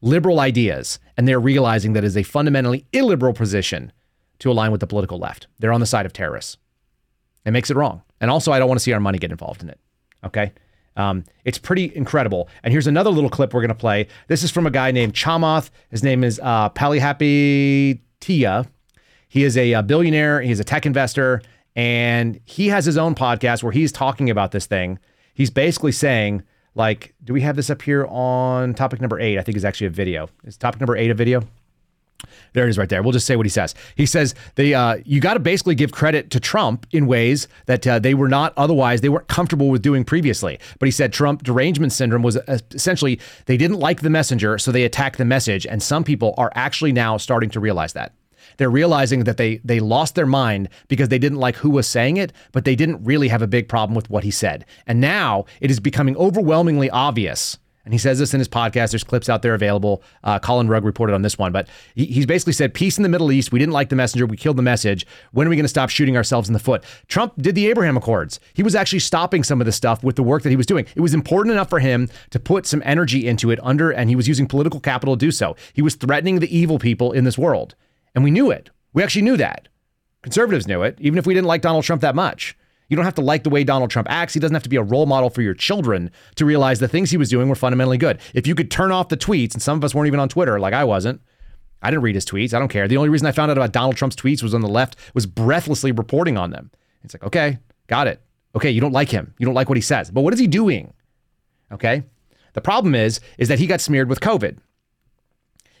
[0.00, 3.92] liberal ideas and they're realizing that is a fundamentally illiberal position
[4.38, 5.48] to align with the political left.
[5.58, 6.56] They're on the side of terrorists.
[7.44, 8.02] It makes it wrong.
[8.20, 9.80] And also I don't want to see our money get involved in it.
[10.24, 10.52] Okay?
[10.98, 12.48] Um, it's pretty incredible.
[12.62, 14.08] And here's another little clip we're going to play.
[14.26, 15.70] This is from a guy named Chamath.
[15.90, 18.66] His name is uh, Happy Tia.
[19.28, 20.42] He is a, a billionaire.
[20.42, 21.40] He's a tech investor.
[21.76, 24.98] And he has his own podcast where he's talking about this thing.
[25.34, 26.42] He's basically saying,
[26.74, 29.38] like, do we have this up here on topic number eight?
[29.38, 30.28] I think is actually a video.
[30.44, 31.44] Is topic number eight a video?
[32.52, 33.02] There it is right there.
[33.02, 33.74] We'll just say what he says.
[33.94, 37.86] He says they uh, you got to basically give credit to Trump in ways that
[37.86, 40.58] uh, they were not otherwise they weren't comfortable with doing previously.
[40.78, 44.72] But he said Trump derangement syndrome was uh, essentially they didn't like the messenger, so
[44.72, 48.12] they attacked the message, and some people are actually now starting to realize that.
[48.56, 52.16] They're realizing that they they lost their mind because they didn't like who was saying
[52.16, 54.64] it, but they didn't really have a big problem with what he said.
[54.86, 57.58] And now it is becoming overwhelmingly obvious
[57.88, 58.90] and he says this in his podcast.
[58.90, 60.02] There's clips out there available.
[60.22, 63.08] Uh, Collin Rugg reported on this one, but he, he's basically said, Peace in the
[63.08, 63.50] Middle East.
[63.50, 64.26] We didn't like the messenger.
[64.26, 65.06] We killed the message.
[65.32, 66.84] When are we going to stop shooting ourselves in the foot?
[67.06, 68.40] Trump did the Abraham Accords.
[68.52, 70.84] He was actually stopping some of the stuff with the work that he was doing.
[70.94, 74.16] It was important enough for him to put some energy into it under, and he
[74.16, 75.56] was using political capital to do so.
[75.72, 77.74] He was threatening the evil people in this world.
[78.14, 78.68] And we knew it.
[78.92, 79.68] We actually knew that.
[80.20, 82.54] Conservatives knew it, even if we didn't like Donald Trump that much.
[82.88, 84.32] You don't have to like the way Donald Trump acts.
[84.34, 87.10] He doesn't have to be a role model for your children to realize the things
[87.10, 88.18] he was doing were fundamentally good.
[88.34, 90.58] If you could turn off the tweets, and some of us weren't even on Twitter,
[90.58, 91.20] like I wasn't,
[91.82, 92.54] I didn't read his tweets.
[92.54, 92.88] I don't care.
[92.88, 95.26] The only reason I found out about Donald Trump's tweets was on the left was
[95.26, 96.70] breathlessly reporting on them.
[97.04, 98.22] It's like, okay, got it.
[98.54, 99.34] Okay, you don't like him.
[99.38, 100.10] You don't like what he says.
[100.10, 100.92] But what is he doing?
[101.70, 102.02] Okay?
[102.54, 104.58] The problem is is that he got smeared with COVID.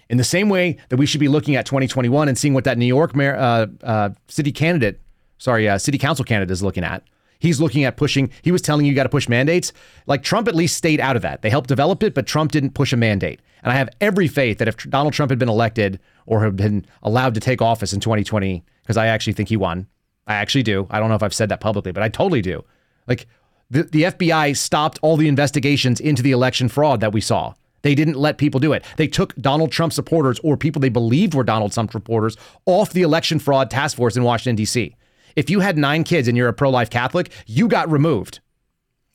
[0.08, 2.78] In the same way that we should be looking at 2021 and seeing what that
[2.78, 5.00] New York mayor, uh, uh, city candidate
[5.38, 7.02] sorry, uh, city council candidate is looking at.
[7.40, 9.72] He's looking at pushing, he was telling you, you got to push mandates.
[10.06, 11.42] Like Trump at least stayed out of that.
[11.42, 13.40] They helped develop it, but Trump didn't push a mandate.
[13.62, 16.84] And I have every faith that if Donald Trump had been elected or had been
[17.02, 19.86] allowed to take office in 2020, because I actually think he won.
[20.26, 20.86] I actually do.
[20.90, 22.64] I don't know if I've said that publicly, but I totally do.
[23.06, 23.26] Like
[23.70, 27.94] the, the FBI stopped all the investigations into the election fraud that we saw They
[27.94, 28.84] didn't let people do it.
[28.96, 32.36] They took Donald Trump supporters or people they believed were Donald Trump supporters
[32.66, 34.94] off the election fraud task force in Washington, D.C.
[35.38, 38.40] If you had nine kids and you're a pro life Catholic, you got removed.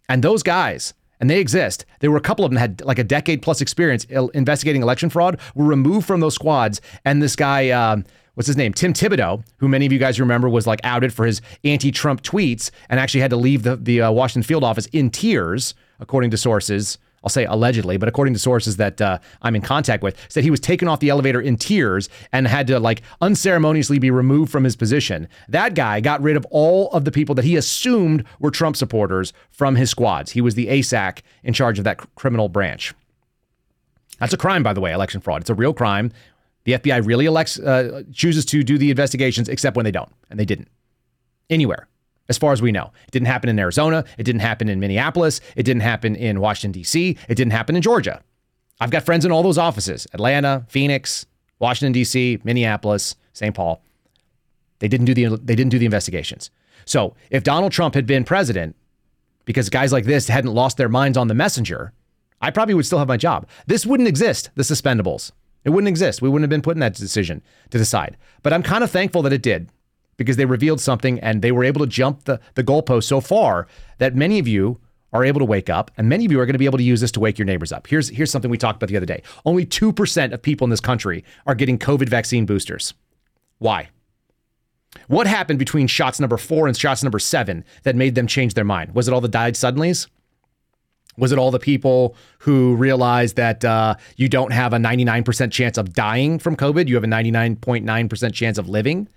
[0.08, 3.04] And those guys, and they exist, there were a couple of them had like a
[3.04, 6.80] decade plus experience investigating election fraud, were removed from those squads.
[7.04, 8.06] And this guy, um,
[8.36, 8.72] what's his name?
[8.72, 12.24] Tim Thibodeau, who many of you guys remember was like outed for his anti Trump
[12.24, 16.32] tweets and actually had to leave the, the uh, Washington field office in tears, according
[16.32, 17.00] to sources.
[17.24, 20.52] I'll say allegedly, but according to sources that uh, I'm in contact with, said he
[20.52, 24.64] was taken off the elevator in tears and had to like unceremoniously be removed from
[24.66, 25.28] his position.
[25.48, 29.32] That guy got rid of all of the people that he assumed were Trump supporters
[29.52, 30.32] from his squads.
[30.32, 32.94] He was the ASAC in charge of that criminal branch.
[34.20, 35.42] That's a crime, by the way, election fraud.
[35.42, 36.12] It's a real crime.
[36.66, 40.40] The FBI really elects, uh, chooses to do the investigations, except when they don't, and
[40.40, 40.70] they didn't
[41.50, 41.88] anywhere
[42.30, 42.92] as far as we know.
[43.08, 44.06] It didn't happen in Arizona.
[44.18, 45.42] It didn't happen in Minneapolis.
[45.56, 47.18] It didn't happen in Washington, D.C.
[47.28, 48.24] It didn't happen in Georgia.
[48.80, 51.26] I've got friends in all those offices Atlanta, Phoenix,
[51.60, 53.54] Washington, D.C., Minneapolis, St.
[53.54, 53.82] Paul.
[54.80, 56.50] They didn't do the they didn't do the investigations.
[56.86, 58.76] So if Donald Trump had been president,
[59.46, 61.94] because guys like this hadn't lost their minds on the messenger,
[62.42, 63.48] I probably would still have my job.
[63.68, 65.32] This wouldn't exist, the suspendables.
[65.64, 66.22] It wouldn't exist.
[66.22, 68.18] We wouldn't have been put in that decision to decide.
[68.42, 69.70] But I'm kind of thankful that it did
[70.18, 73.68] because they revealed something and they were able to jump the, the goalpost so far
[73.98, 74.80] that many of you
[75.12, 76.84] are able to wake up and many of you are going to be able to
[76.84, 77.88] use this to wake your neighbors up.
[77.88, 79.22] Here's here's something we talked about the other day.
[79.46, 82.94] Only 2% of people in this country are getting COVID vaccine boosters.
[83.60, 83.90] Why?
[85.08, 88.64] What happened between shots number 4 and shots number 7 that made them change their
[88.64, 88.94] mind?
[88.94, 90.08] Was it all the died suddenlies?
[91.18, 95.78] Was it all the people who realized that uh, you don't have a 99% chance
[95.78, 96.88] of dying from COVID?
[96.88, 99.08] You have a 99.9% chance of living?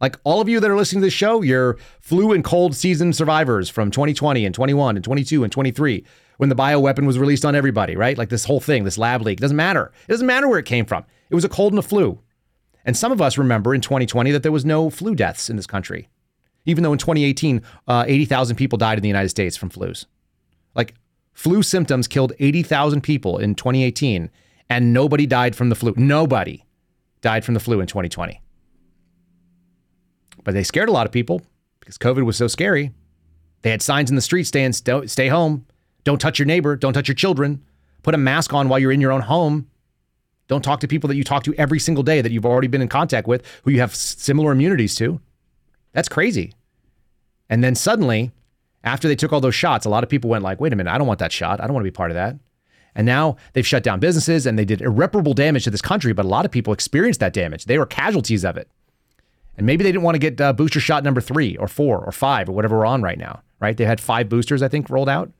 [0.00, 3.12] Like all of you that are listening to this show, you're flu and cold season
[3.12, 6.04] survivors from 2020 and 21 and 22 and 23
[6.38, 8.16] when the bioweapon was released on everybody, right?
[8.16, 9.38] Like this whole thing, this lab leak.
[9.38, 9.92] It doesn't matter.
[10.08, 11.04] It doesn't matter where it came from.
[11.28, 12.18] It was a cold and a flu.
[12.86, 15.66] And some of us remember in 2020 that there was no flu deaths in this
[15.66, 16.08] country,
[16.64, 20.06] even though in 2018, uh, 80,000 people died in the United States from flus.
[20.74, 20.94] Like
[21.34, 24.30] flu symptoms killed 80,000 people in 2018,
[24.70, 25.92] and nobody died from the flu.
[25.96, 26.64] Nobody
[27.20, 28.40] died from the flu in 2020.
[30.44, 31.42] But they scared a lot of people
[31.80, 32.92] because COVID was so scary.
[33.62, 35.66] They had signs in the street saying, stay home,
[36.04, 37.62] don't touch your neighbor, don't touch your children,
[38.02, 39.68] put a mask on while you're in your own home.
[40.48, 42.82] Don't talk to people that you talk to every single day that you've already been
[42.82, 45.20] in contact with who you have similar immunities to.
[45.92, 46.54] That's crazy.
[47.48, 48.32] And then suddenly,
[48.82, 50.90] after they took all those shots, a lot of people went like, wait a minute,
[50.90, 51.60] I don't want that shot.
[51.60, 52.36] I don't want to be part of that.
[52.94, 56.24] And now they've shut down businesses and they did irreparable damage to this country, but
[56.24, 57.66] a lot of people experienced that damage.
[57.66, 58.68] They were casualties of it.
[59.60, 62.12] And maybe they didn't want to get uh, booster shot number three or four or
[62.12, 63.76] five or whatever we're on right now, right?
[63.76, 65.30] They had five boosters, I think, rolled out.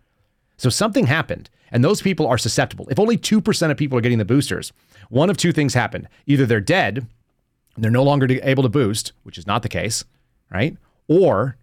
[0.59, 2.87] So something happened, and those people are susceptible.
[2.91, 4.75] If only 2% of people are getting the boosters,
[5.09, 6.07] one of two things happened.
[6.27, 7.07] Either they're dead,
[7.75, 10.05] and they're no longer able to boost, which is not the case,
[10.53, 10.77] right?
[11.09, 11.57] Or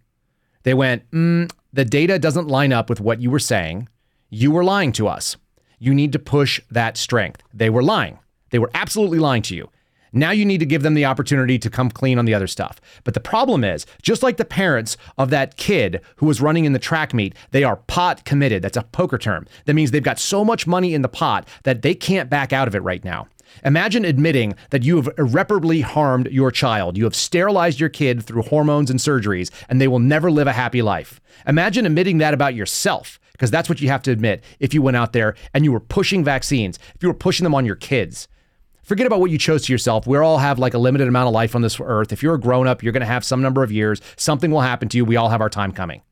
[0.63, 3.87] they went, mm, the data doesn't line up with what you were saying.
[4.31, 5.37] You were lying to us.
[5.77, 7.43] You need to push that strength.
[7.53, 8.17] They were lying.
[8.49, 9.69] They were absolutely lying to you.
[10.13, 12.79] Now you need to give them the opportunity to come clean on the other stuff.
[13.03, 16.73] But the problem is, just like the parents of that kid who was running in
[16.73, 18.61] the track meet, they are pot committed.
[18.61, 19.47] That's a poker term.
[19.65, 22.67] That means they've got so much money in the pot that they can't back out
[22.67, 23.27] of it right now.
[23.63, 26.97] Imagine admitting that you have irreparably harmed your child.
[26.97, 30.53] You have sterilized your kid through hormones and surgeries, and they will never live a
[30.53, 31.21] happy life.
[31.47, 34.97] Imagine admitting that about yourself, because that's what you have to admit if you went
[34.97, 38.27] out there and you were pushing vaccines, if you were pushing them on your kids.
[38.87, 40.07] Forget about what you chose to yourself.
[40.07, 42.13] We all have like a limited amount of life on this earth.
[42.13, 43.99] If you're a grown up, you're going to have some number of years.
[44.15, 45.03] Something will happen to you.
[45.03, 46.03] We all have our time coming.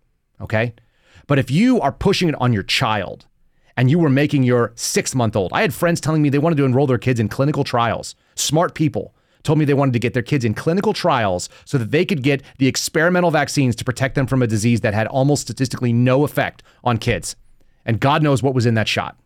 [0.42, 0.74] Okay.
[1.26, 3.28] But if you are pushing it on your child
[3.78, 6.58] and you were making your six month old, I had friends telling me they wanted
[6.58, 8.14] to enroll their kids in clinical trials.
[8.36, 11.92] Smart people told me they wanted to get their kids in clinical trials so that
[11.92, 15.44] they could get the experimental vaccines to protect them from a disease that had almost
[15.44, 17.38] statistically no effect on kids.
[17.86, 19.18] And God knows what was in that shot.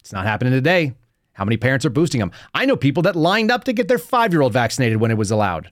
[0.00, 0.94] It's not happening today.
[1.36, 2.32] How many parents are boosting them?
[2.54, 5.18] I know people that lined up to get their five year old vaccinated when it
[5.18, 5.70] was allowed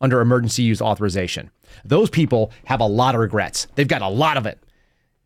[0.00, 1.50] under emergency use authorization.
[1.84, 3.68] Those people have a lot of regrets.
[3.76, 4.58] They've got a lot of it.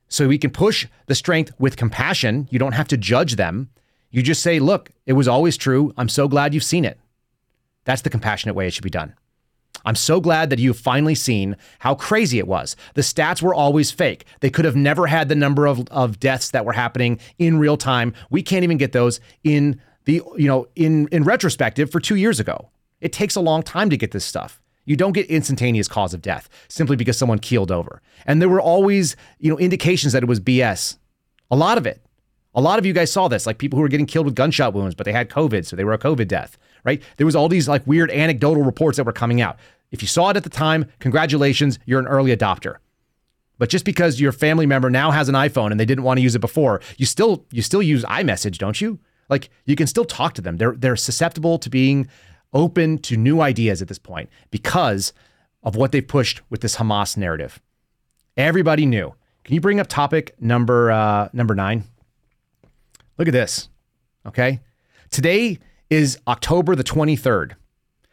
[0.09, 2.49] So we can push the strength with compassion.
[2.51, 3.71] You don't have to judge them.
[4.11, 5.93] You just say, look, it was always true.
[5.97, 6.99] I'm so glad you've seen it.
[7.85, 9.15] That's the compassionate way it should be done.
[9.85, 12.77] I'm so glad that you've finally seen how crazy it was.
[12.95, 14.25] The stats were always fake.
[14.41, 17.77] They could have never had the number of, of deaths that were happening in real
[17.77, 18.15] time.
[18.31, 22.41] We can't even get those in the, you know, in, in retrospective for two years
[22.41, 22.71] ago.
[23.01, 24.61] It takes a long time to get this stuff.
[24.85, 28.01] You don't get instantaneous cause of death simply because someone keeled over.
[28.27, 30.97] And there were always, you know, indications that it was BS.
[31.51, 32.03] A lot of it.
[32.55, 34.73] A lot of you guys saw this, like people who were getting killed with gunshot
[34.73, 37.03] wounds, but they had COVID, so they were a COVID death, right?
[37.17, 39.59] There was all these like weird anecdotal reports that were coming out.
[39.91, 42.77] If you saw it at the time, congratulations, you're an early adopter.
[43.59, 46.23] But just because your family member now has an iPhone and they didn't want to
[46.23, 49.01] use it before, you still you still use iMessage, don't you?
[49.29, 50.57] Like you can still talk to them.
[50.57, 52.09] They're they're susceptible to being
[52.53, 55.13] open to new ideas at this point because
[55.63, 57.61] of what they've pushed with this Hamas narrative.
[58.37, 59.15] Everybody knew.
[59.45, 61.85] Can you bring up topic number uh, number nine?
[63.19, 63.69] Look at this.
[64.25, 64.61] Okay.
[65.11, 65.59] Today
[65.91, 67.53] is October the 23rd.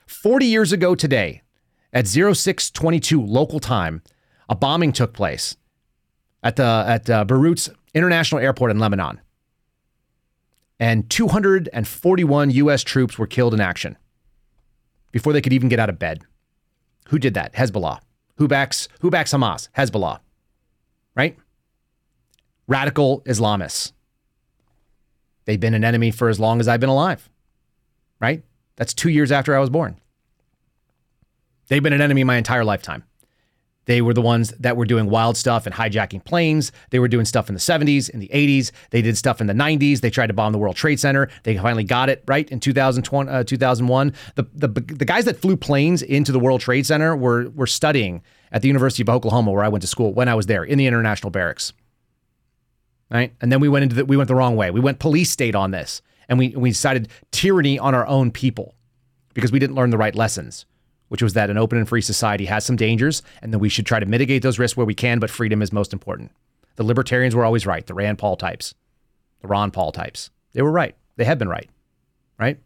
[0.08, 1.42] 40 years ago today,
[1.92, 4.02] at 0622 local time,
[4.50, 5.56] a bombing took place
[6.44, 9.20] at the at uh, Beirut's International Airport in Lebanon.
[10.80, 13.98] And 241 US troops were killed in action
[15.12, 16.22] before they could even get out of bed.
[17.08, 17.54] Who did that?
[17.54, 18.00] Hezbollah.
[18.36, 19.70] Who backs who backs Hamas?
[19.78, 20.20] Hezbollah.
[21.16, 21.38] Right?
[22.68, 23.94] Radical Islamists.
[25.46, 27.30] They've been an enemy for as long as I've been alive.
[28.20, 28.44] Right?
[28.76, 30.00] That's 2 years after I was born.
[31.68, 33.04] They've been an enemy my entire lifetime.
[33.86, 36.72] They were the ones that were doing wild stuff and hijacking planes.
[36.90, 38.72] They were doing stuff in the 70s, in the 80s.
[38.90, 40.02] They did stuff in the 90s.
[40.02, 41.30] They tried to bomb the World Trade Center.
[41.44, 44.14] They finally got it right in 2020, uh, 2001.
[44.36, 48.24] The, the, the guys that flew planes into the World Trade Center were, were studying
[48.52, 50.78] at the University of Oklahoma, where I went to school when I was there in
[50.78, 51.74] the international barracks.
[53.12, 53.34] Right.
[53.40, 54.72] And then we went into the, we went the wrong way.
[54.72, 58.76] We went police state on this and we, we decided tyranny on our own people
[59.34, 60.66] because we didn't learn the right lessons
[61.08, 63.86] which was that an open and free society has some dangers and that we should
[63.86, 66.32] try to mitigate those risks where we can, but freedom is most important.
[66.76, 68.74] The libertarians were always right, the Rand Paul types,
[69.42, 70.30] the Ron Paul types.
[70.54, 70.96] They were right.
[71.16, 71.70] They have been right,
[72.40, 72.60] right?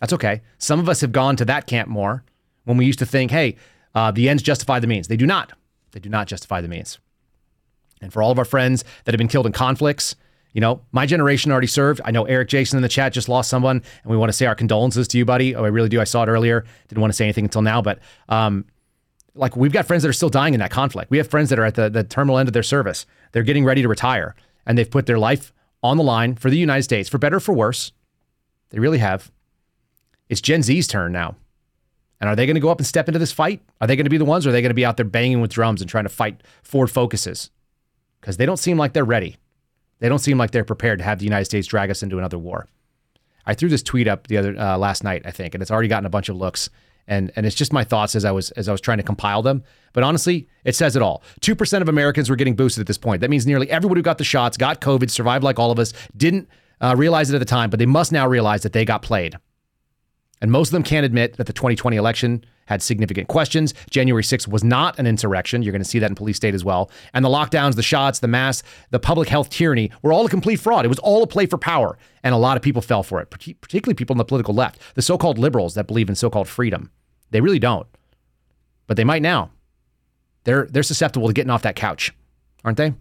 [0.00, 0.42] That's okay.
[0.58, 2.24] Some of us have gone to that camp more
[2.64, 3.56] when we used to think, hey,
[3.94, 5.08] uh, the ends justify the means.
[5.08, 5.52] They do not.
[5.92, 6.98] They do not justify the means.
[8.00, 10.16] And for all of our friends that have been killed in conflicts,
[10.54, 12.00] you know, my generation already served.
[12.04, 14.46] I know Eric Jason in the chat just lost someone, and we want to say
[14.46, 15.54] our condolences to you, buddy.
[15.54, 16.00] Oh, I really do.
[16.00, 16.64] I saw it earlier.
[16.88, 17.98] Didn't want to say anything until now, but
[18.28, 18.64] um,
[19.34, 21.10] like we've got friends that are still dying in that conflict.
[21.10, 23.04] We have friends that are at the, the terminal end of their service.
[23.32, 25.52] They're getting ready to retire, and they've put their life
[25.82, 27.92] on the line for the United States, for better or for worse.
[28.70, 29.30] They really have.
[30.28, 31.36] It's Gen Z's turn now.
[32.20, 33.60] And are they going to go up and step into this fight?
[33.80, 35.04] Are they going to be the ones, or are they going to be out there
[35.04, 37.50] banging with drums and trying to fight Ford Focuses?
[38.20, 39.36] Because they don't seem like they're ready.
[40.04, 42.36] They don't seem like they're prepared to have the United States drag us into another
[42.36, 42.68] war.
[43.46, 45.88] I threw this tweet up the other uh, last night, I think, and it's already
[45.88, 46.68] gotten a bunch of looks.
[47.06, 49.40] And and it's just my thoughts as I was as I was trying to compile
[49.40, 49.64] them.
[49.94, 51.22] But honestly, it says it all.
[51.40, 53.22] Two percent of Americans were getting boosted at this point.
[53.22, 55.94] That means nearly everyone who got the shots got COVID, survived like all of us,
[56.14, 56.50] didn't
[56.82, 59.38] uh, realize it at the time, but they must now realize that they got played.
[60.42, 63.74] And most of them can't admit that the 2020 election had significant questions.
[63.90, 65.62] January 6th was not an insurrection.
[65.62, 66.90] You're going to see that in police state as well.
[67.12, 70.60] And the lockdowns, the shots, the mass, the public health tyranny were all a complete
[70.60, 70.84] fraud.
[70.84, 71.98] It was all a play for power.
[72.22, 75.02] And a lot of people fell for it, particularly people on the political left, the
[75.02, 76.90] so called liberals that believe in so called freedom.
[77.30, 77.86] They really don't.
[78.86, 79.50] But they might now.
[80.44, 82.12] They're, they're susceptible to getting off that couch,
[82.64, 82.94] aren't they?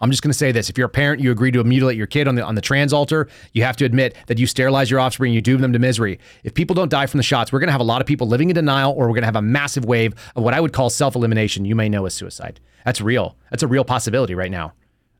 [0.00, 2.06] I'm just going to say this: if you're a parent, you agree to mutilate your
[2.06, 5.00] kid on the on the trans altar, you have to admit that you sterilize your
[5.00, 6.18] offspring, you doom them to misery.
[6.42, 8.26] If people don't die from the shots, we're going to have a lot of people
[8.26, 10.72] living in denial, or we're going to have a massive wave of what I would
[10.72, 11.64] call self-elimination.
[11.64, 12.60] You may know as suicide.
[12.84, 13.36] That's real.
[13.50, 14.72] That's a real possibility right now.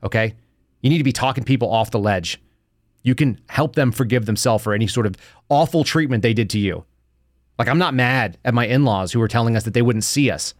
[0.02, 0.34] Okay,
[0.82, 2.40] you need to be talking people off the ledge.
[3.02, 5.14] You can help them forgive themselves for any sort of
[5.48, 6.84] awful treatment they did to you.
[7.58, 10.30] Like I'm not mad at my in-laws who were telling us that they wouldn't see
[10.30, 10.54] us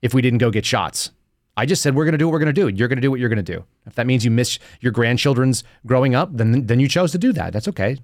[0.00, 1.10] if we didn't go get shots.
[1.56, 2.68] I just said we're going to do what we're going to do.
[2.68, 3.64] You're going to do what you're going to do.
[3.86, 7.32] If that means you miss your grandchildren's growing up, then then you chose to do
[7.32, 7.52] that.
[7.52, 7.98] That's okay.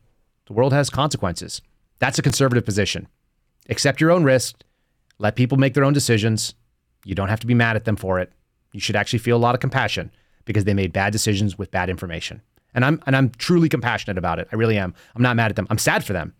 [0.46, 1.60] The world has consequences.
[1.98, 3.08] That's a conservative position.
[3.68, 4.62] Accept your own risk.
[5.18, 6.54] Let people make their own decisions.
[7.04, 8.32] You don't have to be mad at them for it.
[8.72, 10.10] You should actually feel a lot of compassion
[10.44, 12.42] because they made bad decisions with bad information.
[12.72, 14.48] And I'm and I'm truly compassionate about it.
[14.52, 14.94] I really am.
[15.14, 15.66] I'm not mad at them.
[15.70, 16.34] I'm sad for them.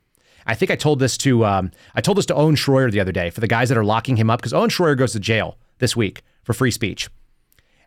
[0.47, 3.13] I think I told this to um, I told this to Owen Shroyer the other
[3.13, 5.59] day for the guys that are locking him up because Owen Shroyer goes to jail
[5.79, 7.09] this week for free speech.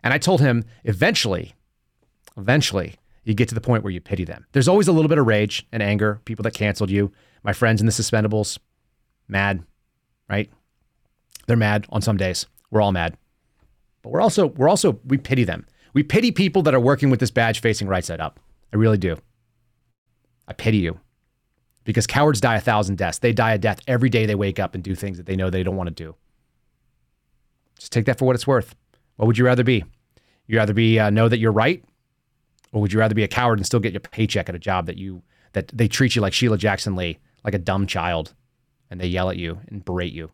[0.02, 1.54] And I told him eventually,
[2.36, 4.46] eventually, you get to the point where you pity them.
[4.52, 7.10] There's always a little bit of rage and anger, people that canceled you,
[7.42, 8.58] my friends in the suspendables,
[9.28, 9.64] mad,
[10.28, 10.50] right?
[11.46, 12.46] They're mad on some days.
[12.70, 13.16] We're all mad.
[14.02, 15.66] But we're also, we're also, we pity them.
[15.94, 18.40] We pity people that are working with this badge facing right side up.
[18.72, 19.16] I really do.
[20.46, 21.00] I pity you
[21.84, 23.18] because cowards die a thousand deaths.
[23.18, 25.48] They die a death every day they wake up and do things that they know
[25.48, 26.16] they don't want to do.
[27.78, 28.74] Just take that for what it's worth.
[29.16, 29.84] What would you rather be?
[30.46, 31.84] You rather be uh, know that you're right,
[32.72, 34.86] or would you rather be a coward and still get your paycheck at a job
[34.86, 35.22] that you
[35.52, 38.34] that they treat you like Sheila Jackson Lee, like a dumb child,
[38.90, 40.30] and they yell at you and berate you?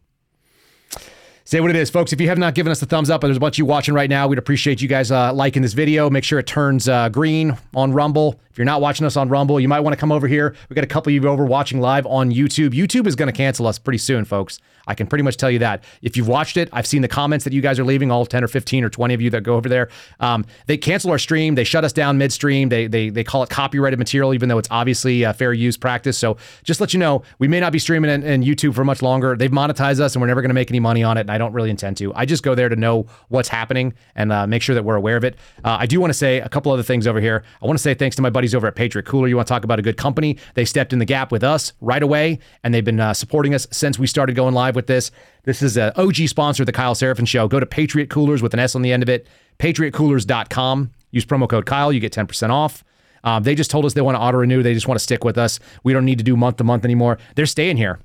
[1.44, 2.12] Say what it is, folks.
[2.12, 3.64] If you have not given us a thumbs up, and there's a bunch of you
[3.66, 6.08] watching right now, we'd appreciate you guys uh, liking this video.
[6.08, 8.40] Make sure it turns uh, green on Rumble.
[8.60, 10.54] You're not watching us on Rumble, you might want to come over here.
[10.68, 12.72] We got a couple of you over watching live on YouTube.
[12.72, 14.60] YouTube is going to cancel us pretty soon, folks.
[14.86, 15.84] I can pretty much tell you that.
[16.02, 18.44] If you've watched it, I've seen the comments that you guys are leaving, all 10
[18.44, 19.88] or 15 or 20 of you that go over there.
[20.18, 21.54] Um, they cancel our stream.
[21.54, 22.68] They shut us down midstream.
[22.68, 26.18] They, they, they call it copyrighted material, even though it's obviously uh, fair use practice.
[26.18, 29.00] So just let you know, we may not be streaming in, in YouTube for much
[29.00, 29.36] longer.
[29.36, 31.22] They've monetized us and we're never going to make any money on it.
[31.22, 32.12] And I don't really intend to.
[32.14, 35.16] I just go there to know what's happening and uh, make sure that we're aware
[35.16, 35.36] of it.
[35.64, 37.44] Uh, I do want to say a couple other things over here.
[37.62, 39.28] I want to say thanks to my buddies over at Patriot Cooler.
[39.28, 40.38] You want to talk about a good company?
[40.54, 43.66] They stepped in the gap with us right away and they've been uh, supporting us
[43.70, 45.10] since we started going live with this.
[45.44, 47.48] This is an OG sponsor of the Kyle Seraphin Show.
[47.48, 49.26] Go to Patriot Coolers with an S on the end of it,
[49.58, 50.90] patriotcoolers.com.
[51.10, 51.92] Use promo code Kyle.
[51.92, 52.84] You get 10% off.
[53.24, 54.62] Um, they just told us they want to auto renew.
[54.62, 55.60] They just want to stick with us.
[55.82, 57.18] We don't need to do month to month anymore.
[57.34, 58.00] They're staying here.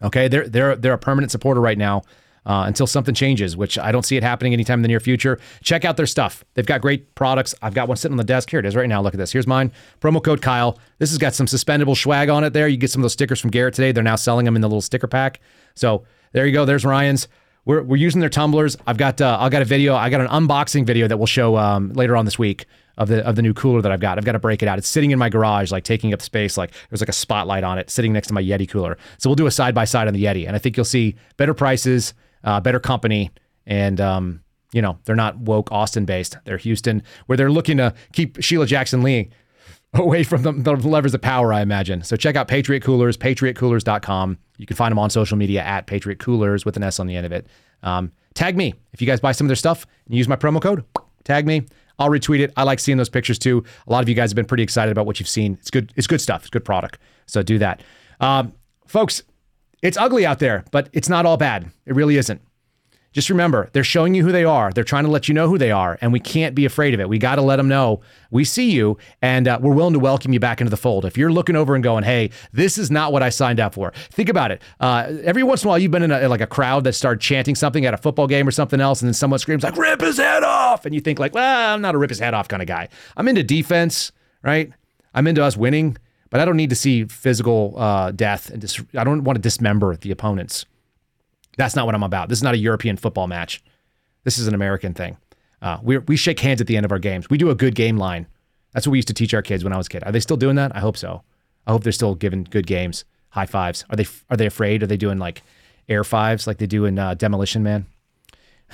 [0.00, 2.02] Okay, they're they're they're a permanent supporter right now
[2.48, 5.38] uh, until something changes, which I don't see it happening anytime in the near future.
[5.62, 6.44] Check out their stuff.
[6.54, 7.54] They've got great products.
[7.62, 8.50] I've got one sitting on the desk.
[8.50, 9.02] Here it is right now.
[9.02, 9.30] Look at this.
[9.30, 9.70] Here's mine.
[10.00, 10.78] Promo code Kyle.
[10.98, 12.54] This has got some suspendable swag on it.
[12.54, 13.92] There, you get some of those stickers from Garrett today.
[13.92, 15.40] They're now selling them in the little sticker pack.
[15.74, 16.64] So there you go.
[16.64, 17.28] There's Ryan's.
[17.66, 18.78] We're, we're using their tumblers.
[18.86, 19.94] I've got uh, I've got a video.
[19.94, 22.64] I got an unboxing video that we'll show um, later on this week
[22.96, 24.16] of the of the new cooler that I've got.
[24.16, 24.78] I've got to break it out.
[24.78, 26.56] It's sitting in my garage, like taking up space.
[26.56, 28.96] Like there's like a spotlight on it, sitting next to my Yeti cooler.
[29.18, 31.16] So we'll do a side by side on the Yeti, and I think you'll see
[31.36, 32.14] better prices,
[32.44, 33.30] uh, better company,
[33.66, 34.40] and um,
[34.72, 36.36] you know they're not woke Austin based.
[36.44, 39.30] They're Houston, where they're looking to keep Sheila Jackson Lee
[39.94, 42.02] away from the, the levers of power, I imagine.
[42.02, 44.38] So check out Patriot Coolers, patriotcoolers.com.
[44.58, 47.16] You can find them on social media at Patriot Coolers with an S on the
[47.16, 47.46] end of it.
[47.82, 50.60] Um, tag me if you guys buy some of their stuff and use my promo
[50.60, 50.84] code.
[51.24, 51.66] Tag me.
[51.98, 52.52] I'll retweet it.
[52.56, 53.64] I like seeing those pictures too.
[53.86, 55.54] A lot of you guys have been pretty excited about what you've seen.
[55.60, 55.92] It's good.
[55.96, 56.42] It's good stuff.
[56.42, 56.98] It's good product.
[57.26, 57.82] So do that,
[58.20, 58.52] um,
[58.86, 59.22] folks.
[59.82, 61.70] It's ugly out there, but it's not all bad.
[61.86, 62.40] It really isn't.
[63.12, 64.70] Just remember, they're showing you who they are.
[64.70, 67.00] They're trying to let you know who they are, and we can't be afraid of
[67.00, 67.08] it.
[67.08, 70.34] We got to let them know we see you, and uh, we're willing to welcome
[70.34, 71.06] you back into the fold.
[71.06, 73.92] If you're looking over and going, "Hey, this is not what I signed up for,"
[74.10, 74.60] think about it.
[74.78, 77.20] Uh, every once in a while, you've been in a, like a crowd that started
[77.20, 80.02] chanting something at a football game or something else, and then someone screams like "Rip
[80.02, 82.46] his head off," and you think like, "Well, I'm not a rip his head off
[82.46, 82.88] kind of guy.
[83.16, 84.12] I'm into defense,
[84.42, 84.70] right?
[85.14, 85.96] I'm into us winning."
[86.30, 89.42] But I don't need to see physical uh, death, and dis- I don't want to
[89.42, 90.66] dismember the opponents.
[91.56, 92.28] That's not what I'm about.
[92.28, 93.62] This is not a European football match.
[94.24, 95.16] This is an American thing.
[95.60, 97.30] Uh, we we shake hands at the end of our games.
[97.30, 98.26] We do a good game line.
[98.72, 100.04] That's what we used to teach our kids when I was a kid.
[100.04, 100.74] Are they still doing that?
[100.76, 101.22] I hope so.
[101.66, 103.84] I hope they're still giving good games, high fives.
[103.90, 104.82] Are they are they afraid?
[104.82, 105.42] Are they doing like
[105.88, 107.86] air fives like they do in uh, Demolition Man?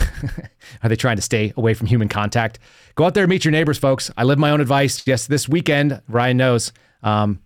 [0.82, 2.58] are they trying to stay away from human contact?
[2.96, 4.10] Go out there and meet your neighbors, folks.
[4.16, 5.06] I live my own advice.
[5.06, 6.72] Yes, this weekend, Ryan knows.
[7.02, 7.40] Um,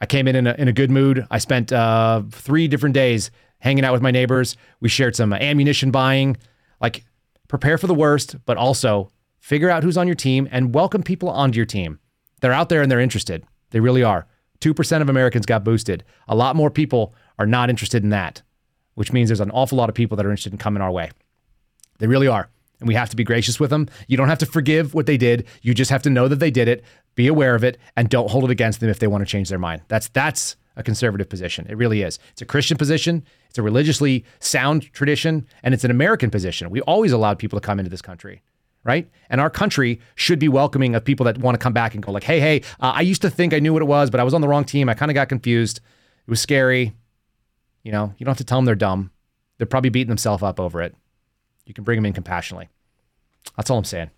[0.00, 1.26] I came in in a, in a good mood.
[1.30, 4.56] I spent uh, three different days hanging out with my neighbors.
[4.80, 6.36] We shared some ammunition buying.
[6.80, 7.04] Like,
[7.48, 11.28] prepare for the worst, but also figure out who's on your team and welcome people
[11.28, 11.98] onto your team.
[12.40, 13.44] They're out there and they're interested.
[13.70, 14.26] They really are.
[14.60, 16.04] 2% of Americans got boosted.
[16.28, 18.42] A lot more people are not interested in that,
[18.94, 21.10] which means there's an awful lot of people that are interested in coming our way.
[21.98, 22.48] They really are.
[22.80, 23.88] And we have to be gracious with them.
[24.06, 25.46] You don't have to forgive what they did.
[25.62, 28.30] You just have to know that they did it, be aware of it, and don't
[28.30, 29.82] hold it against them if they want to change their mind.
[29.88, 31.66] That's that's a conservative position.
[31.70, 32.18] It really is.
[32.32, 36.68] It's a Christian position, it's a religiously sound tradition, and it's an American position.
[36.68, 38.42] We always allowed people to come into this country,
[38.84, 39.08] right?
[39.30, 42.12] And our country should be welcoming of people that want to come back and go
[42.12, 44.24] like, "Hey, hey, uh, I used to think I knew what it was, but I
[44.24, 44.90] was on the wrong team.
[44.90, 45.78] I kind of got confused.
[45.78, 46.94] It was scary."
[47.82, 49.12] You know, you don't have to tell them they're dumb.
[49.58, 50.94] They're probably beating themselves up over it.
[51.66, 52.68] You can bring them in compassionately.
[53.56, 54.10] That's all I'm saying.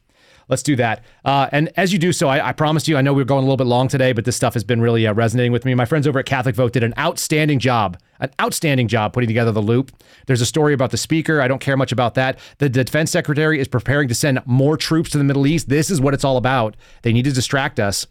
[0.48, 1.04] Let's do that.
[1.24, 2.54] Uh, and as you do so, I, I
[2.84, 4.64] you, I know we are going a little bit long today, but this stuff has
[4.64, 5.74] been really uh, resonating with me.
[5.74, 9.52] My friends over at Catholic Vote did an outstanding job, an outstanding job putting together
[9.52, 9.92] the loop.
[10.26, 11.42] There's a story about the speaker.
[11.42, 12.38] I don't care much about that.
[12.58, 15.68] The defense secretary is preparing to send more troops to the Middle East.
[15.68, 16.76] This is what it's all about.
[17.02, 18.06] They need to distract us.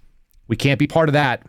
[0.48, 1.44] We can't be part of that.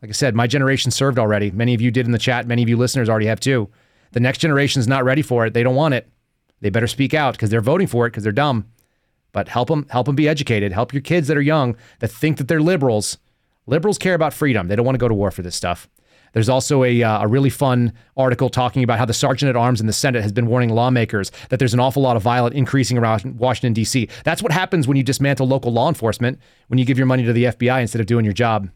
[0.00, 1.50] Like I said, my generation served already.
[1.50, 2.46] Many of you did in the chat.
[2.46, 3.68] Many of you listeners already have too.
[4.12, 5.52] The next generation is not ready for it.
[5.52, 6.08] They don't want it.
[6.62, 8.66] They better speak out because they're voting for it because they're dumb.
[9.32, 10.72] But help them, help them be educated.
[10.72, 13.18] Help your kids that are young that think that they're liberals.
[13.66, 14.68] Liberals care about freedom.
[14.68, 15.88] They don't want to go to war for this stuff.
[16.32, 19.80] There's also a, uh, a really fun article talking about how the sergeant at arms
[19.80, 22.96] in the Senate has been warning lawmakers that there's an awful lot of violence increasing
[22.96, 24.08] around Washington, D.C.
[24.24, 27.32] That's what happens when you dismantle local law enforcement, when you give your money to
[27.32, 28.70] the FBI instead of doing your job.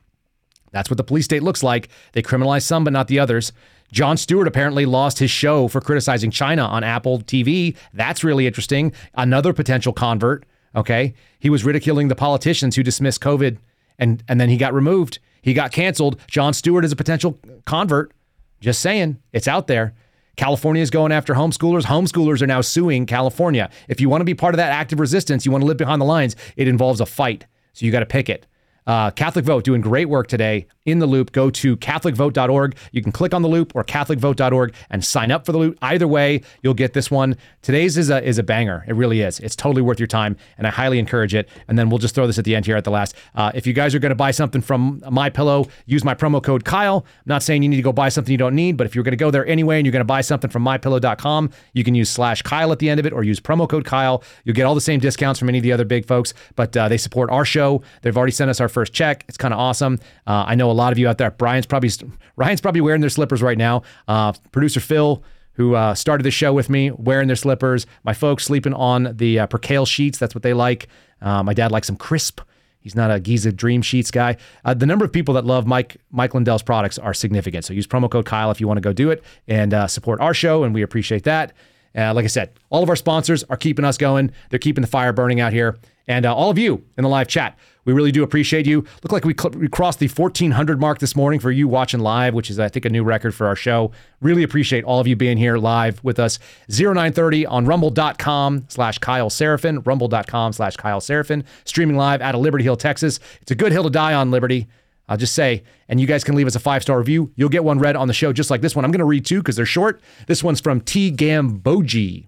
[0.73, 1.89] That's what the police state looks like.
[2.13, 3.53] They criminalize some, but not the others.
[3.93, 7.77] Jon Stewart apparently lost his show for criticizing China on Apple TV.
[7.93, 8.93] That's really interesting.
[9.15, 10.45] Another potential convert.
[10.75, 11.15] Okay.
[11.39, 13.59] He was ridiculing the politicians who dismissed COVID
[13.99, 15.19] and, and then he got removed.
[15.43, 16.21] He got canceled.
[16.27, 18.13] Jon Stewart is a potential convert.
[18.61, 19.95] Just saying, it's out there.
[20.37, 21.85] California is going after homeschoolers.
[21.85, 23.71] Homeschoolers are now suing California.
[23.89, 26.01] If you want to be part of that active resistance, you want to live behind
[26.01, 27.47] the lines, it involves a fight.
[27.73, 28.47] So you got to pick it.
[28.87, 31.33] Uh, Catholic Vote doing great work today in the loop.
[31.33, 32.77] Go to CatholicVote.org.
[32.93, 35.79] You can click on the loop or CatholicVote.org and sign up for the loop.
[35.83, 37.37] Either way, you'll get this one.
[37.63, 38.85] Today's is a is a banger.
[38.87, 39.41] It really is.
[39.41, 41.49] It's totally worth your time, and I highly encourage it.
[41.69, 43.15] And then we'll just throw this at the end here at the last.
[43.35, 46.43] Uh, if you guys are going to buy something from My Pillow, use my promo
[46.43, 47.05] code Kyle.
[47.07, 49.05] I'm not saying you need to go buy something you don't need, but if you're
[49.05, 51.95] going to go there anyway and you're going to buy something from MyPillow.com, you can
[51.95, 54.23] use slash Kyle at the end of it or use promo code Kyle.
[54.45, 56.89] You'll get all the same discounts from any of the other big folks, but uh,
[56.89, 57.83] they support our show.
[58.03, 59.25] They've already sent us our first check.
[59.27, 59.99] It's kind of awesome.
[60.27, 61.31] Uh, I know a lot of you out there.
[61.31, 61.89] Brian's probably
[62.37, 63.85] Ryan's probably wearing their slippers right now.
[64.07, 65.25] Uh, producer Phil,
[65.55, 67.87] who uh, started the show with me, wearing their slippers.
[68.05, 70.19] My folks sleeping on the uh, percale sheets.
[70.19, 70.89] That's what they like.
[71.23, 72.43] Uh, my dad likes them crisp.
[72.81, 74.37] He's not a Giza Dream Sheets guy.
[74.63, 77.65] Uh, the number of people that love Mike Mike Lindell's products are significant.
[77.65, 80.21] So use promo code Kyle if you want to go do it and uh, support
[80.21, 81.55] our show, and we appreciate that.
[81.97, 84.31] Uh, like I said, all of our sponsors are keeping us going.
[84.51, 85.79] They're keeping the fire burning out here.
[86.07, 88.85] And all of you in the live chat, we really do appreciate you.
[89.03, 92.35] Look like we, cl- we crossed the 1400 mark this morning for you watching live,
[92.35, 93.93] which is, I think, a new record for our show.
[94.21, 96.39] Really appreciate all of you being here live with us.
[96.69, 102.65] 0930 on rumble.com slash Kyle Seraphin, rumble.com slash Kyle Seraphin, streaming live out of Liberty
[102.65, 103.21] Hill, Texas.
[103.41, 104.67] It's a good hill to die on, Liberty.
[105.09, 107.33] I'll just say, and you guys can leave us a five star review.
[107.37, 108.85] You'll get one read on the show just like this one.
[108.85, 110.01] I'm going to read two because they're short.
[110.27, 112.27] This one's from T Gamboji.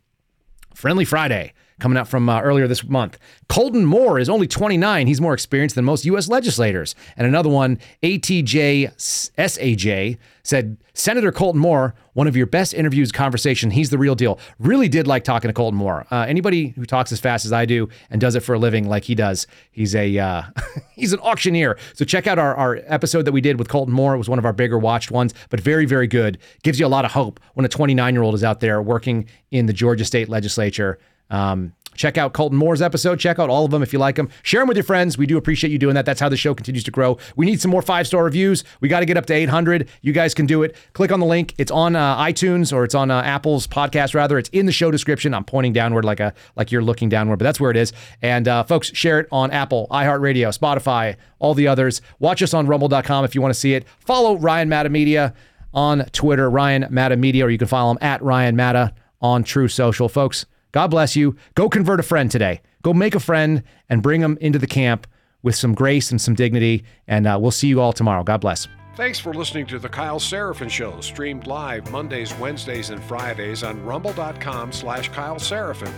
[0.75, 3.19] Friendly Friday coming out from uh, earlier this month.
[3.49, 5.07] Colton Moore is only 29.
[5.07, 6.29] He's more experienced than most U.S.
[6.29, 6.95] legislators.
[7.17, 13.71] And another one, ATJ SAJ, said Senator Colton Moore, one of your best interviews, conversation.
[13.71, 14.41] He's the real deal.
[14.59, 16.07] Really did like talking to Colton Moore.
[16.11, 18.89] Uh, anybody who talks as fast as I do and does it for a living
[18.89, 20.43] like he does, he's a uh,
[20.97, 21.79] he's an auctioneer.
[21.95, 24.15] So check out our, our episode that we did with Colton Moore.
[24.15, 26.39] It was one of our bigger watched ones, but very very good.
[26.63, 29.29] Gives you a lot of hope when a 29 year old is out there working
[29.51, 30.99] in the Georgia State Legislature.
[31.31, 33.19] Um, check out Colton Moore's episode.
[33.19, 34.31] Check out all of them if you like them.
[34.43, 35.19] Share them with your friends.
[35.19, 36.07] We do appreciate you doing that.
[36.07, 37.19] That's how the show continues to grow.
[37.37, 38.65] We need some more five star reviews.
[38.81, 39.89] We got to get up to 800.
[40.01, 40.77] You guys can do it.
[40.95, 41.55] Click on the link.
[41.59, 44.39] It's on uh, iTunes or it's on uh, Apple's podcast rather.
[44.39, 45.35] It's in the show description.
[45.35, 47.93] I'm pointing downward like a like you're looking downward, but that's where it is.
[48.23, 52.01] And uh, folks, share it on Apple, iHeartRadio, Spotify, all the others.
[52.21, 53.87] Watch us on Rumble.com if you want to see it.
[53.99, 55.35] Follow Ryan Matta Media
[55.75, 59.73] on Twitter, Ryan Matta Media, or you can follow him at Ryan Matta on Truth
[59.73, 60.47] Social, folks.
[60.73, 61.37] God bless you.
[61.55, 62.61] Go convert a friend today.
[62.83, 65.07] Go make a friend and bring them into the camp
[65.43, 66.85] with some grace and some dignity.
[67.07, 68.23] And uh, we'll see you all tomorrow.
[68.23, 68.69] God bless.
[68.97, 73.85] Thanks for listening to the Kyle Seraphin Show, streamed live Mondays, Wednesdays, and Fridays on
[73.85, 75.93] rumble.com slash Kyle Seraphin.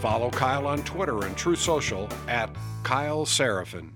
[0.00, 2.48] Follow Kyle on Twitter and Truth Social at
[2.82, 3.95] Kyle Seraphin.